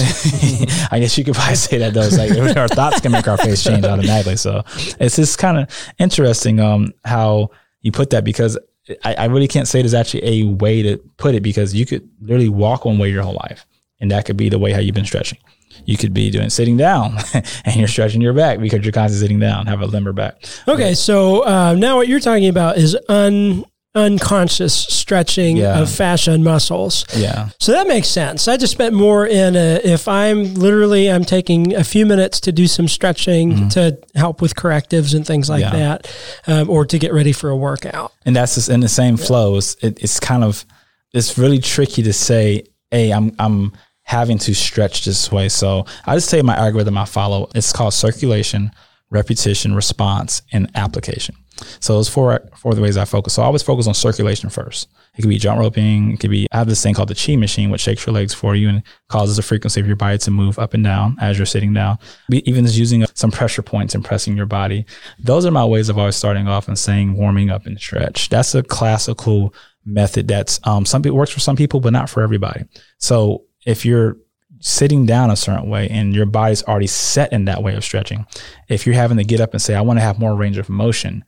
[0.91, 2.01] I guess you could probably say that though.
[2.01, 4.37] It's like our thoughts can make our face change automatically.
[4.37, 4.63] So
[4.99, 7.49] it's just kind of interesting um, how
[7.81, 8.57] you put that because
[9.03, 12.07] I, I really can't say there's actually a way to put it because you could
[12.21, 13.65] literally walk one way your whole life,
[13.99, 15.37] and that could be the way how you've been stretching.
[15.85, 17.17] You could be doing sitting down
[17.65, 20.43] and you're stretching your back because you're constantly sitting down, have a limber back.
[20.67, 25.79] Okay, so uh, now what you're talking about is un unconscious stretching Yeah.
[25.81, 27.05] of fascia and muscles.
[27.15, 27.49] Yeah.
[27.59, 28.47] So that makes sense.
[28.47, 32.51] I just spent more in a, if I'm literally I'm taking a few minutes to
[32.53, 35.75] do some stretching to help with correctives and things like Mm-hmm.
[35.77, 35.97] Yeah.
[35.97, 36.15] that,
[36.47, 38.13] um, or to get ready for a workout.
[38.25, 39.57] and that's just in the same flow.
[39.57, 40.65] It's, it, it's kind of
[41.13, 43.73] it's really tricky to say, "Hey, I'm I'm
[44.11, 47.49] having to stretch this way." So I just tell you my algorithm I follow.
[47.55, 48.71] It's called circulation,
[49.09, 51.35] repetition, response, and application.
[51.79, 53.33] So those four four the ways I focus.
[53.33, 54.89] So I always focus on circulation first.
[55.15, 56.11] It could be jump roping.
[56.11, 58.33] It could be I have this thing called the Chi machine, which shakes your legs
[58.33, 61.37] for you and causes the frequency of your body to move up and down as
[61.37, 61.97] you're sitting down.
[62.31, 64.85] Even just using some pressure points and pressing your body.
[65.19, 68.29] Those are my ways of always starting off and saying warming up and stretch.
[68.29, 69.53] That's a classical
[69.85, 72.63] method that's um, some people works for some people, but not for everybody.
[72.97, 74.17] So if you're
[74.59, 78.25] sitting down a certain way and your body's already set in that way of stretching,
[78.69, 80.69] if you're having to get up and say, I want to have more range of
[80.69, 81.23] motion,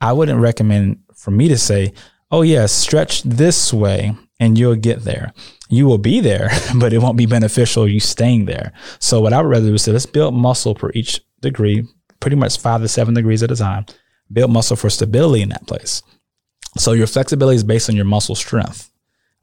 [0.00, 1.92] I wouldn't recommend for me to say,
[2.30, 5.32] oh, yeah, stretch this way and you'll get there.
[5.68, 8.72] You will be there, but it won't be beneficial you staying there.
[8.98, 11.86] So, what I would rather do is say, let's build muscle for each degree,
[12.20, 13.86] pretty much five to seven degrees at a time,
[14.32, 16.02] build muscle for stability in that place.
[16.76, 18.90] So, your flexibility is based on your muscle strength.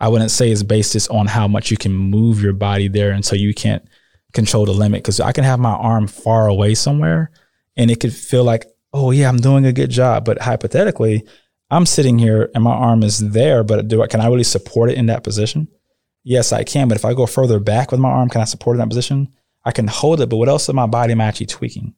[0.01, 3.11] I wouldn't say it's based just on how much you can move your body there
[3.11, 3.87] until you can't
[4.33, 5.03] control the limit.
[5.03, 7.29] Cause I can have my arm far away somewhere
[7.77, 10.25] and it could feel like, oh yeah, I'm doing a good job.
[10.25, 11.23] But hypothetically,
[11.69, 14.89] I'm sitting here and my arm is there, but do I, can I really support
[14.89, 15.67] it in that position?
[16.23, 16.87] Yes, I can.
[16.87, 19.29] But if I go further back with my arm, can I support in that position?
[19.63, 21.93] I can hold it, but what else in my body am I actually tweaking?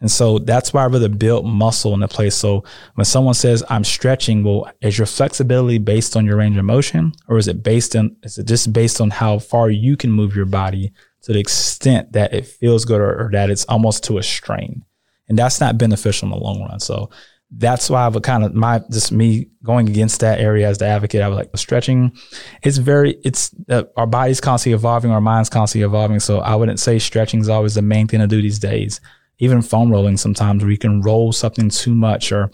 [0.00, 2.34] And so that's why I really built muscle in the place.
[2.34, 6.64] So when someone says I'm stretching, well, is your flexibility based on your range of
[6.64, 10.10] motion, or is it based on is it just based on how far you can
[10.10, 14.04] move your body to the extent that it feels good or, or that it's almost
[14.04, 14.84] to a strain?
[15.28, 16.80] And that's not beneficial in the long run.
[16.80, 17.08] So
[17.56, 20.86] that's why I would kind of my just me going against that area as the
[20.86, 21.22] advocate.
[21.22, 22.16] I was like stretching.
[22.62, 26.20] It's very it's uh, our body's constantly evolving, our mind's constantly evolving.
[26.20, 29.00] So I wouldn't say stretching is always the main thing to do these days.
[29.38, 32.50] Even foam rolling sometimes where you can roll something too much or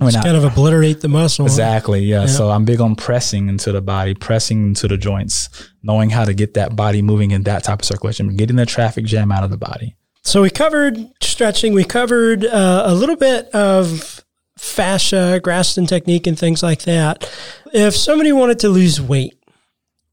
[0.00, 1.44] it's kind of obliterate the muscle.
[1.44, 2.00] Exactly.
[2.00, 2.20] Yeah.
[2.20, 2.26] yeah.
[2.26, 6.32] So I'm big on pressing into the body, pressing into the joints, knowing how to
[6.32, 9.50] get that body moving in that type of circulation, getting the traffic jam out of
[9.50, 9.96] the body.
[10.22, 11.74] So we covered stretching.
[11.74, 14.24] We covered uh, a little bit of
[14.56, 17.28] fascia, Graston technique, and things like that.
[17.72, 19.34] If somebody wanted to lose weight,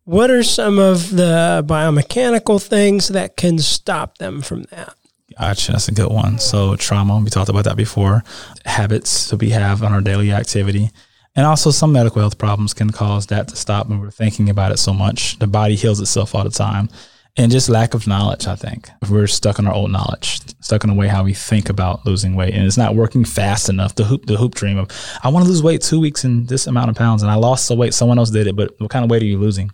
[0.06, 4.96] what are some of the biomechanical things that can stop them from that?
[5.38, 5.74] Gotcha.
[5.74, 6.40] That's a good one.
[6.40, 8.24] So trauma, we talked about that before.
[8.66, 10.90] Habits that we have on our daily activity.
[11.36, 14.72] And also some medical health problems can cause that to stop when we're thinking about
[14.72, 15.38] it so much.
[15.38, 16.90] The body heals itself all the time
[17.38, 18.48] and just lack of knowledge.
[18.48, 21.34] I think if we're stuck in our old knowledge, stuck in the way how we
[21.34, 23.96] think about losing weight, and it's not working fast enough.
[23.96, 24.90] The hoop, the hoop dream of
[25.24, 27.68] I want to lose weight two weeks in this amount of pounds, and I lost
[27.68, 27.94] the weight.
[27.94, 29.70] Someone else did it, but what kind of weight are you losing?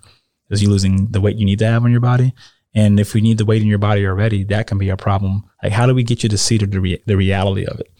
[0.50, 2.34] Is you losing the weight you need to have on your body?
[2.76, 5.44] And if we need the weight in your body already, that can be a problem.
[5.62, 7.92] Like, how do we get you to see the, re- the reality of it?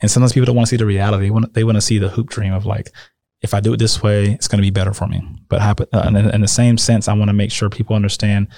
[0.00, 1.26] And sometimes people don't want to see the reality.
[1.26, 2.90] They want, they want to see the hoop dream of like,
[3.40, 5.22] if I do it this way, it's going to be better for me.
[5.48, 8.48] But happen, uh, in, the same sense, I want to make sure people understand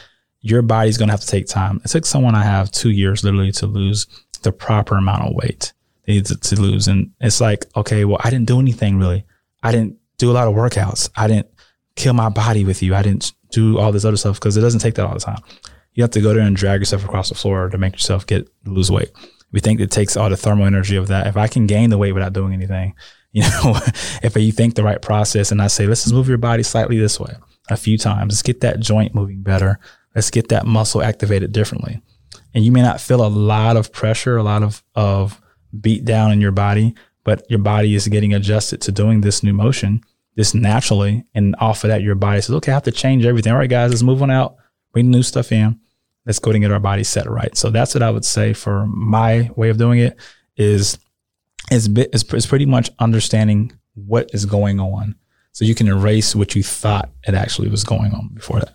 [0.41, 1.81] your body's going to have to take time.
[1.85, 4.07] It took someone I have two years literally to lose
[4.43, 5.75] the proper amount of weight
[6.07, 6.89] they need to, to lose.
[6.89, 9.25] And it's like, okay, well, I didn't do anything really.
[9.63, 11.11] I didn't do a lot of workouts.
[11.15, 11.49] I didn't
[11.95, 12.95] kill my body with you.
[12.95, 15.43] I didn't do all this other stuff because it doesn't take that all the time.
[15.95, 18.49] You have to go there and drag yourself across the floor to make yourself get
[18.65, 19.11] lose weight.
[19.53, 21.27] We think it takes all the thermal energy of that.
[21.27, 22.95] If I can gain the weight without doing anything,
[23.33, 23.79] you know,
[24.23, 26.99] if you think the right process and I say, let's just move your body slightly
[26.99, 27.35] this way
[27.69, 29.79] a few times, let's get that joint moving better.
[30.15, 32.03] Let's get that muscle activated differently.
[32.55, 35.41] And you may not feel a lot of pressure, a lot of, of
[35.81, 39.53] beat down in your body, but your body is getting adjusted to doing this new
[39.53, 40.03] motion
[40.37, 41.25] just naturally.
[41.35, 43.53] And off of that, your body says, okay, I have to change everything.
[43.53, 44.57] All right, guys, let's move on out,
[44.93, 45.79] bring new stuff in.
[46.27, 47.57] Let's go and get our body set right.
[47.57, 50.19] So that's what I would say for my way of doing it
[50.57, 50.99] is
[51.71, 55.15] is, is, is pretty much understanding what is going on
[55.53, 58.75] so you can erase what you thought it actually was going on before that.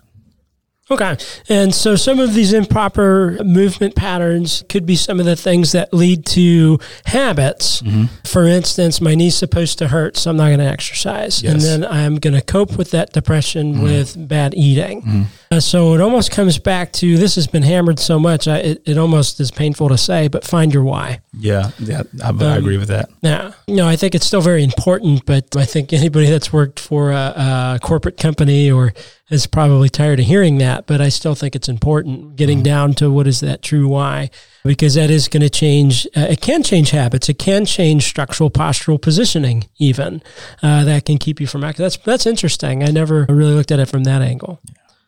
[0.88, 1.16] Okay.
[1.48, 5.92] And so some of these improper movement patterns could be some of the things that
[5.92, 7.82] lead to habits.
[7.82, 8.04] Mm-hmm.
[8.24, 11.42] For instance, my knee's supposed to hurt, so I'm not going to exercise.
[11.42, 11.52] Yes.
[11.52, 13.82] And then I'm going to cope with that depression mm-hmm.
[13.82, 15.02] with bad eating.
[15.02, 15.22] Mm-hmm.
[15.50, 18.82] Uh, so it almost comes back to this has been hammered so much, I, it,
[18.86, 21.20] it almost is painful to say, but find your why.
[21.32, 21.70] Yeah.
[21.80, 22.02] Yeah.
[22.22, 23.10] I, um, I agree with that.
[23.22, 23.52] Yeah.
[23.66, 27.76] No, I think it's still very important, but I think anybody that's worked for a,
[27.76, 28.92] a corporate company or
[29.28, 32.64] is probably tired of hearing that, but I still think it's important getting mm-hmm.
[32.64, 34.30] down to what is that true why,
[34.64, 36.06] because that is going to change.
[36.16, 37.28] Uh, it can change habits.
[37.28, 40.22] It can change structural postural positioning, even
[40.62, 41.82] uh, that can keep you from acting.
[41.82, 42.84] That's that's interesting.
[42.84, 44.60] I never really looked at it from that angle.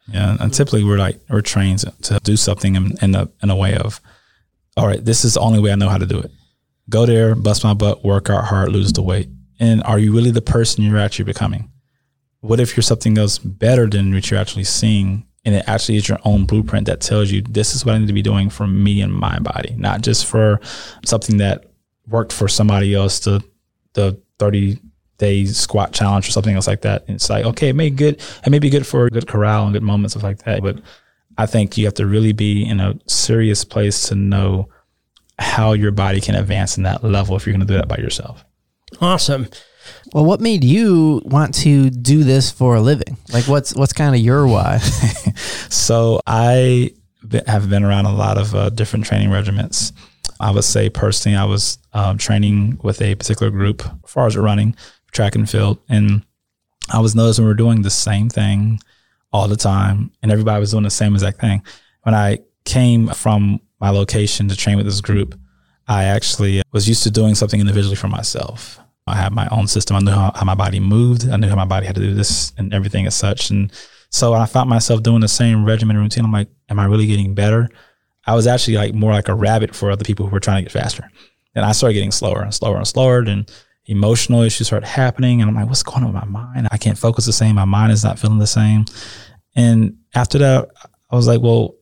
[0.09, 3.57] Yeah, and typically we're like we're trained to do something in, in a in a
[3.57, 4.01] way of,
[4.77, 6.33] all right, this is the only way I know how to do it.
[6.91, 9.29] Go there, bust my butt, work out hard, lose the weight.
[9.61, 11.71] And are you really the person you're actually becoming?
[12.41, 16.09] What if you're something else better than what you're actually seeing and it actually is
[16.09, 18.67] your own blueprint that tells you this is what I need to be doing for
[18.67, 20.61] me and my body, not just for
[21.05, 21.65] something that
[22.07, 23.43] worked for somebody else, the
[23.95, 24.79] the 30
[25.17, 27.05] day squat challenge or something else like that.
[27.07, 29.65] And it's like, okay, it may good it may be good for a good corral
[29.65, 30.63] and good moments of like that.
[30.63, 30.81] But
[31.37, 34.69] I think you have to really be in a serious place to know
[35.39, 38.45] how your body can advance in that level if you're gonna do that by yourself.
[39.01, 39.49] Awesome.
[40.13, 43.17] Well, what made you want to do this for a living?
[43.33, 44.79] Like, what's what's kind of your why?
[45.69, 46.93] so I
[47.47, 49.93] have been around a lot of uh, different training regiments.
[50.41, 54.37] I would say personally, I was um, training with a particular group as far as
[54.37, 54.77] running,
[55.13, 56.25] track and field, and
[56.91, 58.81] I was noticing we were doing the same thing
[59.33, 61.63] all the time, and everybody was doing the same exact thing.
[62.03, 65.39] When I came from my location to train with this group,
[65.87, 68.79] I actually was used to doing something individually for myself.
[69.09, 69.97] I had my own system.
[69.97, 71.29] I knew how, how, my body moved.
[71.29, 73.51] I knew how my body had to do this and everything as such.
[73.51, 73.73] And
[74.11, 76.25] so I found myself doing the same regimen routine.
[76.25, 77.69] I'm like, am I really getting better?
[78.27, 80.63] I was actually like more like a rabbit for other people who were trying to
[80.63, 81.11] get faster.
[81.55, 83.21] And I started getting slower and slower and slower.
[83.21, 83.51] And
[83.87, 85.41] emotional issues started happening.
[85.41, 86.69] And I'm like, what's going on with my mind?
[86.71, 87.57] I can't focus the same.
[87.57, 88.85] My mind is not feeling the same.
[89.57, 90.69] And after that,
[91.11, 91.75] I was like, well,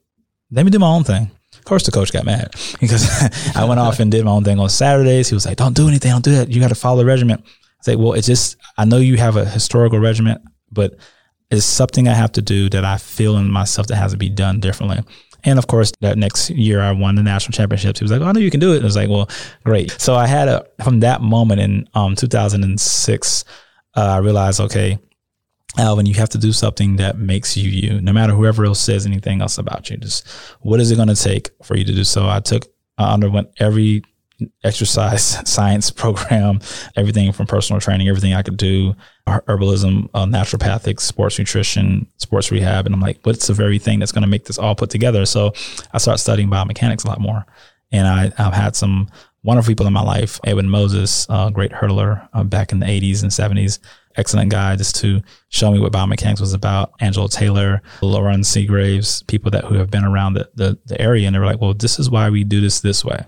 [0.50, 1.30] let me do my own thing.
[1.66, 3.08] Course, the coach got mad because
[3.56, 5.28] I went off and did my own thing on Saturdays.
[5.28, 6.12] He was like, "Don't do anything.
[6.12, 6.48] Don't do that.
[6.48, 9.36] You got to follow the regiment." I say, "Well, it's just I know you have
[9.36, 10.40] a historical regiment,
[10.70, 10.96] but
[11.50, 14.28] it's something I have to do that I feel in myself that has to be
[14.28, 15.00] done differently."
[15.42, 17.98] And of course, that next year I won the national championships.
[17.98, 19.28] He was like, "Oh, I know you can do it." And I was like, "Well,
[19.64, 23.44] great." So I had a from that moment in um, 2006,
[23.96, 25.00] uh, I realized, okay,
[25.78, 29.06] Alvin, you have to do something that makes you you, no matter whoever else says
[29.06, 29.96] anything else about you.
[29.96, 30.26] Just
[30.60, 32.28] what is it going to take for you to do so?
[32.28, 32.66] I took,
[32.98, 34.02] I underwent every
[34.64, 36.60] exercise science program,
[36.96, 38.94] everything from personal training, everything I could do,
[39.26, 42.86] herbalism, uh, naturopathic, sports nutrition, sports rehab.
[42.86, 45.26] And I'm like, what's the very thing that's going to make this all put together?
[45.26, 45.52] So
[45.92, 47.44] I started studying biomechanics a lot more.
[47.92, 49.08] And I, I've had some
[49.42, 50.40] wonderful people in my life.
[50.44, 53.78] Edwin Moses, a great hurdler uh, back in the 80s and 70s
[54.16, 56.92] excellent guy just to show me what biomechanics was about.
[57.00, 61.34] Angela Taylor, Lauren Seagraves, people that who have been around the, the, the area, and
[61.34, 63.24] they were like, well, this is why we do this this way.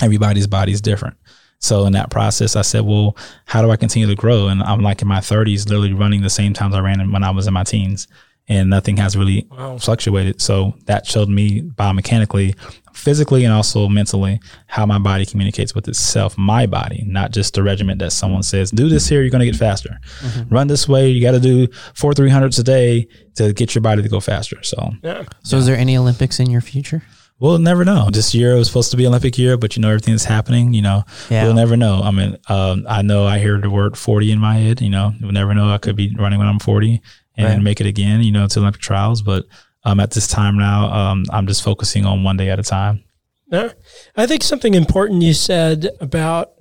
[0.00, 1.16] Everybody's body is different.
[1.58, 4.48] So in that process, I said, well, how do I continue to grow?
[4.48, 7.30] And I'm like in my 30s, literally running the same times I ran when I
[7.30, 8.08] was in my teens
[8.48, 9.78] and nothing has really wow.
[9.78, 10.40] fluctuated.
[10.40, 12.56] So that showed me biomechanically,
[12.94, 17.62] physically, and also mentally how my body communicates with itself, my body, not just the
[17.62, 19.98] regiment that someone says, do this here, you're going to get faster.
[20.20, 20.54] Mm-hmm.
[20.54, 24.02] Run this way, you got to do four 300s a day to get your body
[24.02, 24.62] to go faster.
[24.62, 25.24] So, yeah.
[25.42, 25.60] So, yeah.
[25.60, 27.02] is there any Olympics in your future?
[27.42, 28.08] We'll never know.
[28.08, 30.72] This year was supposed to be Olympic year, but you know everything that's happening.
[30.74, 31.42] You know, yeah.
[31.42, 32.00] we'll never know.
[32.00, 34.80] I mean, um, I know I hear the word forty in my head.
[34.80, 35.68] You know, we'll never know.
[35.68, 37.02] I could be running when I'm forty,
[37.36, 37.60] and right.
[37.60, 39.22] make it again, you know, to Olympic trials.
[39.22, 39.46] But
[39.84, 43.04] um, at this time now, um, I'm just focusing on one day at a time.
[43.50, 43.72] Yeah.
[44.16, 46.52] I think something important you said about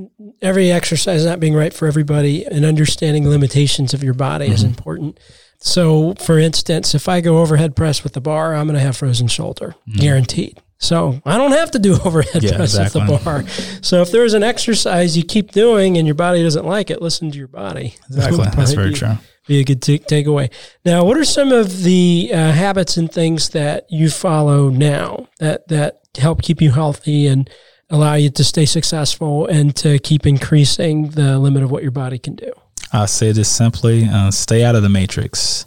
[0.41, 4.53] every exercise not being right for everybody and understanding limitations of your body mm-hmm.
[4.53, 5.17] is important.
[5.59, 8.97] So, for instance, if I go overhead press with the bar, I'm going to have
[8.97, 9.99] frozen shoulder, mm-hmm.
[9.99, 10.59] guaranteed.
[10.80, 13.01] So I don't have to do overhead yeah, press exactly.
[13.01, 13.47] with the bar.
[13.82, 17.32] So if there's an exercise you keep doing and your body doesn't like it, listen
[17.32, 17.95] to your body.
[18.09, 18.43] Exactly.
[18.43, 19.17] That's very true
[19.47, 20.51] be a good t- takeaway.
[20.85, 25.67] Now, what are some of the uh, habits and things that you follow now that
[25.69, 27.49] that help keep you healthy and
[27.89, 32.17] allow you to stay successful and to keep increasing the limit of what your body
[32.17, 32.51] can do?
[32.93, 35.65] I say this simply: uh, stay out of the matrix.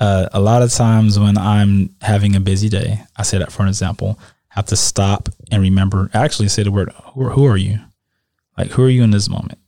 [0.00, 3.62] Uh, a lot of times when I'm having a busy day, I say that for
[3.62, 4.18] an example,
[4.50, 6.10] have to stop and remember.
[6.14, 7.80] Actually, say the word: who, who are you?
[8.56, 9.58] Like, who are you in this moment?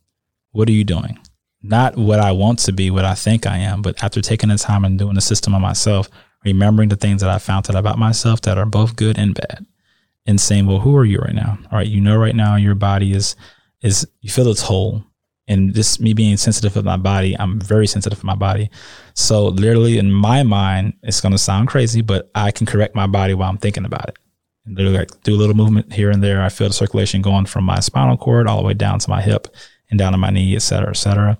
[0.53, 1.19] What are you doing?
[1.63, 4.57] Not what I want to be, what I think I am, but after taking the
[4.57, 6.09] time and doing the system on myself,
[6.45, 9.67] remembering the things that I found out about myself that are both good and bad,
[10.27, 11.59] and saying, "Well, who are you right now?
[11.71, 13.37] All right, you know, right now your body is
[13.83, 15.05] is you feel it's whole."
[15.49, 18.71] And this me being sensitive of my body, I'm very sensitive of my body.
[19.15, 23.35] So literally in my mind, it's gonna sound crazy, but I can correct my body
[23.35, 24.17] while I'm thinking about it.
[24.65, 26.41] And literally like do a little movement here and there.
[26.41, 29.23] I feel the circulation going from my spinal cord all the way down to my
[29.23, 29.49] hip
[29.91, 31.37] and down on my knee, et cetera, et cetera.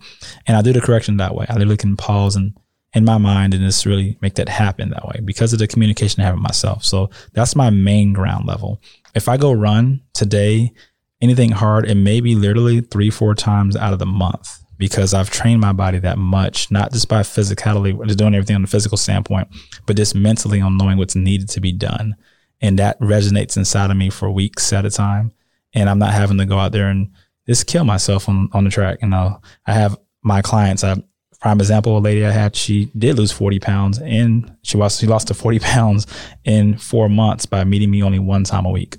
[0.47, 1.47] And I do the correction that way.
[1.49, 2.55] I literally can pause and
[2.93, 6.23] in my mind and just really make that happen that way because of the communication
[6.23, 6.85] I have with myself.
[6.85, 8.81] So that's my main ground level.
[9.15, 10.73] If I go run today,
[11.21, 15.31] anything hard, it may be literally three, four times out of the month because I've
[15.31, 18.97] trained my body that much, not just by physicality, just doing everything on the physical
[18.97, 19.49] standpoint,
[19.87, 22.17] but just mentally on knowing what's needed to be done.
[22.61, 25.33] And that resonates inside of me for weeks at a time.
[25.75, 27.11] And I'm not having to go out there and
[27.51, 28.99] just kill myself on, on the track.
[29.03, 30.85] You know, I have my clients.
[30.85, 31.03] I
[31.41, 35.07] prime example, a lady I had, she did lose 40 pounds and she was, she
[35.07, 36.07] lost to 40 pounds
[36.45, 38.99] in four months by meeting me only one time a week.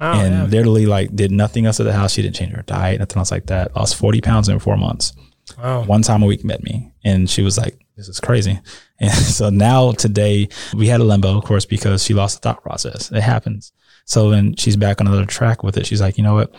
[0.00, 0.44] Wow, and yeah.
[0.44, 2.12] literally like did nothing else at the house.
[2.12, 3.74] She didn't change her diet, nothing else like that.
[3.74, 5.12] Lost 40 pounds in four months.
[5.56, 5.84] Wow.
[5.84, 8.60] One time a week met me and she was like, this is crazy.
[9.00, 12.64] And so now today we had a limbo, of course, because she lost the thought
[12.64, 13.12] process.
[13.12, 13.72] It happens.
[14.06, 15.86] So then she's back on another track with it.
[15.86, 16.52] She's like, you know what?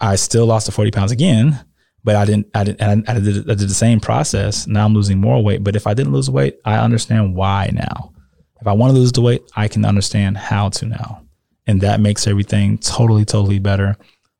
[0.00, 1.64] I still lost the 40 pounds again,
[2.04, 4.66] but I didn't, I didn't, I, I, did, I did the same process.
[4.66, 5.64] Now I'm losing more weight.
[5.64, 8.12] But if I didn't lose weight, I understand why now.
[8.60, 11.22] If I want to lose the weight, I can understand how to now.
[11.66, 13.96] And that makes everything totally, totally better,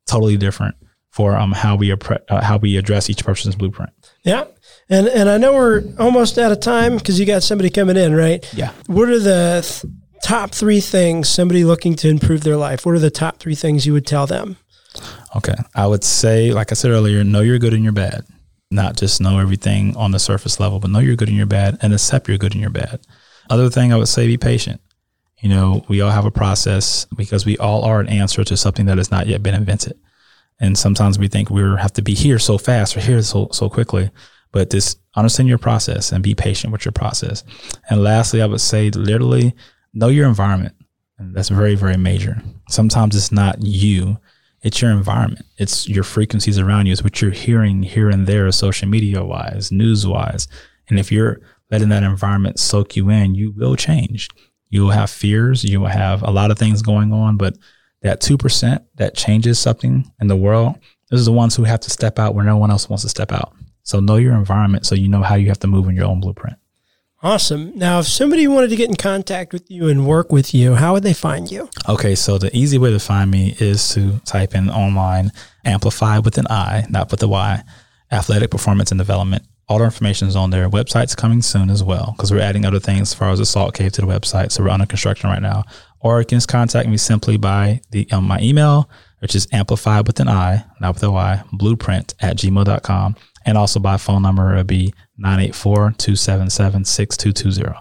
[0.06, 0.74] totally different
[1.10, 1.96] for um, how we uh,
[2.42, 3.90] how we address each person's blueprint.
[4.22, 4.44] Yeah,
[4.88, 8.14] and and I know we're almost out of time because you got somebody coming in,
[8.14, 8.48] right?
[8.54, 8.72] Yeah.
[8.86, 9.92] What are the th-
[10.22, 12.86] top three things somebody looking to improve their life?
[12.86, 14.56] What are the top three things you would tell them?
[15.36, 15.54] Okay.
[15.74, 18.24] I would say, like I said earlier, know your good and your bad.
[18.70, 21.78] Not just know everything on the surface level, but know your good and your bad
[21.80, 23.00] and accept your good and your bad.
[23.50, 24.80] Other thing I would say, be patient.
[25.40, 28.86] You know, we all have a process because we all are an answer to something
[28.86, 29.98] that has not yet been invented.
[30.60, 33.70] And sometimes we think we have to be here so fast or here so, so
[33.70, 34.10] quickly.
[34.50, 37.44] But just understand your process and be patient with your process.
[37.88, 39.54] And lastly, I would say literally
[39.94, 40.74] know your environment
[41.18, 42.40] And that's very, very major.
[42.68, 44.18] Sometimes it's not you,
[44.62, 45.46] it's your environment.
[45.56, 46.92] It's your frequencies around you.
[46.92, 50.48] It's what you're hearing here and there, social media wise, news wise.
[50.88, 51.40] And if you're
[51.70, 54.28] letting that environment soak you in, you will change.
[54.70, 55.64] You'll have fears.
[55.64, 57.56] You will have a lot of things going on, but
[58.02, 60.78] that 2% that changes something in the world,
[61.10, 63.08] those are the ones who have to step out where no one else wants to
[63.08, 63.54] step out.
[63.82, 66.20] So know your environment so you know how you have to move in your own
[66.20, 66.58] blueprint.
[67.20, 67.76] Awesome.
[67.76, 70.92] Now, if somebody wanted to get in contact with you and work with you, how
[70.92, 71.68] would they find you?
[71.88, 75.32] Okay, so the easy way to find me is to type in online
[75.64, 77.64] amplify with an I, not with a Y,
[78.12, 79.42] athletic performance and development.
[79.68, 80.70] All the information is on there.
[80.70, 83.74] Website's coming soon as well because we're adding other things as far as the salt
[83.74, 84.52] cave to the website.
[84.52, 85.64] So we're under construction right now.
[86.00, 88.88] Or you can just contact me simply by the um, my email,
[89.18, 93.16] which is amplified with an I, not with a Y, blueprint at gmail.com.
[93.44, 97.74] And also by phone number, it would be 984 277 6220.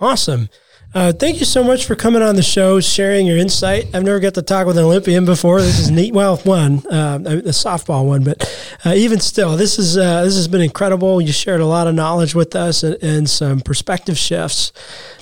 [0.00, 0.48] Awesome.
[0.94, 3.86] Uh, thank you so much for coming on the show, sharing your insight.
[3.92, 5.60] I've never got to talk with an Olympian before.
[5.60, 6.14] This is neat.
[6.14, 8.44] Well, one, uh, the softball one, but
[8.86, 11.20] uh, even still, this is uh, this has been incredible.
[11.20, 14.72] You shared a lot of knowledge with us and, and some perspective shifts.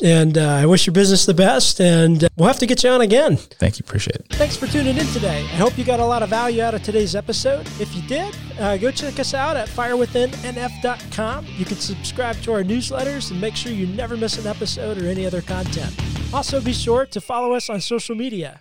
[0.02, 1.80] And uh, I wish your business the best.
[1.80, 3.38] And uh, we'll have to get you on again.
[3.38, 3.84] Thank you.
[3.86, 4.26] Appreciate it.
[4.32, 5.38] Thanks for tuning in today.
[5.38, 7.66] I hope you got a lot of value out of today's episode.
[7.80, 11.46] If you did, go check us out at firewithinnf.com.
[11.56, 15.06] You can subscribe to our newsletters and make sure you never miss an episode or
[15.06, 15.94] any other content content.
[16.32, 18.60] Also, be sure to follow us on social media.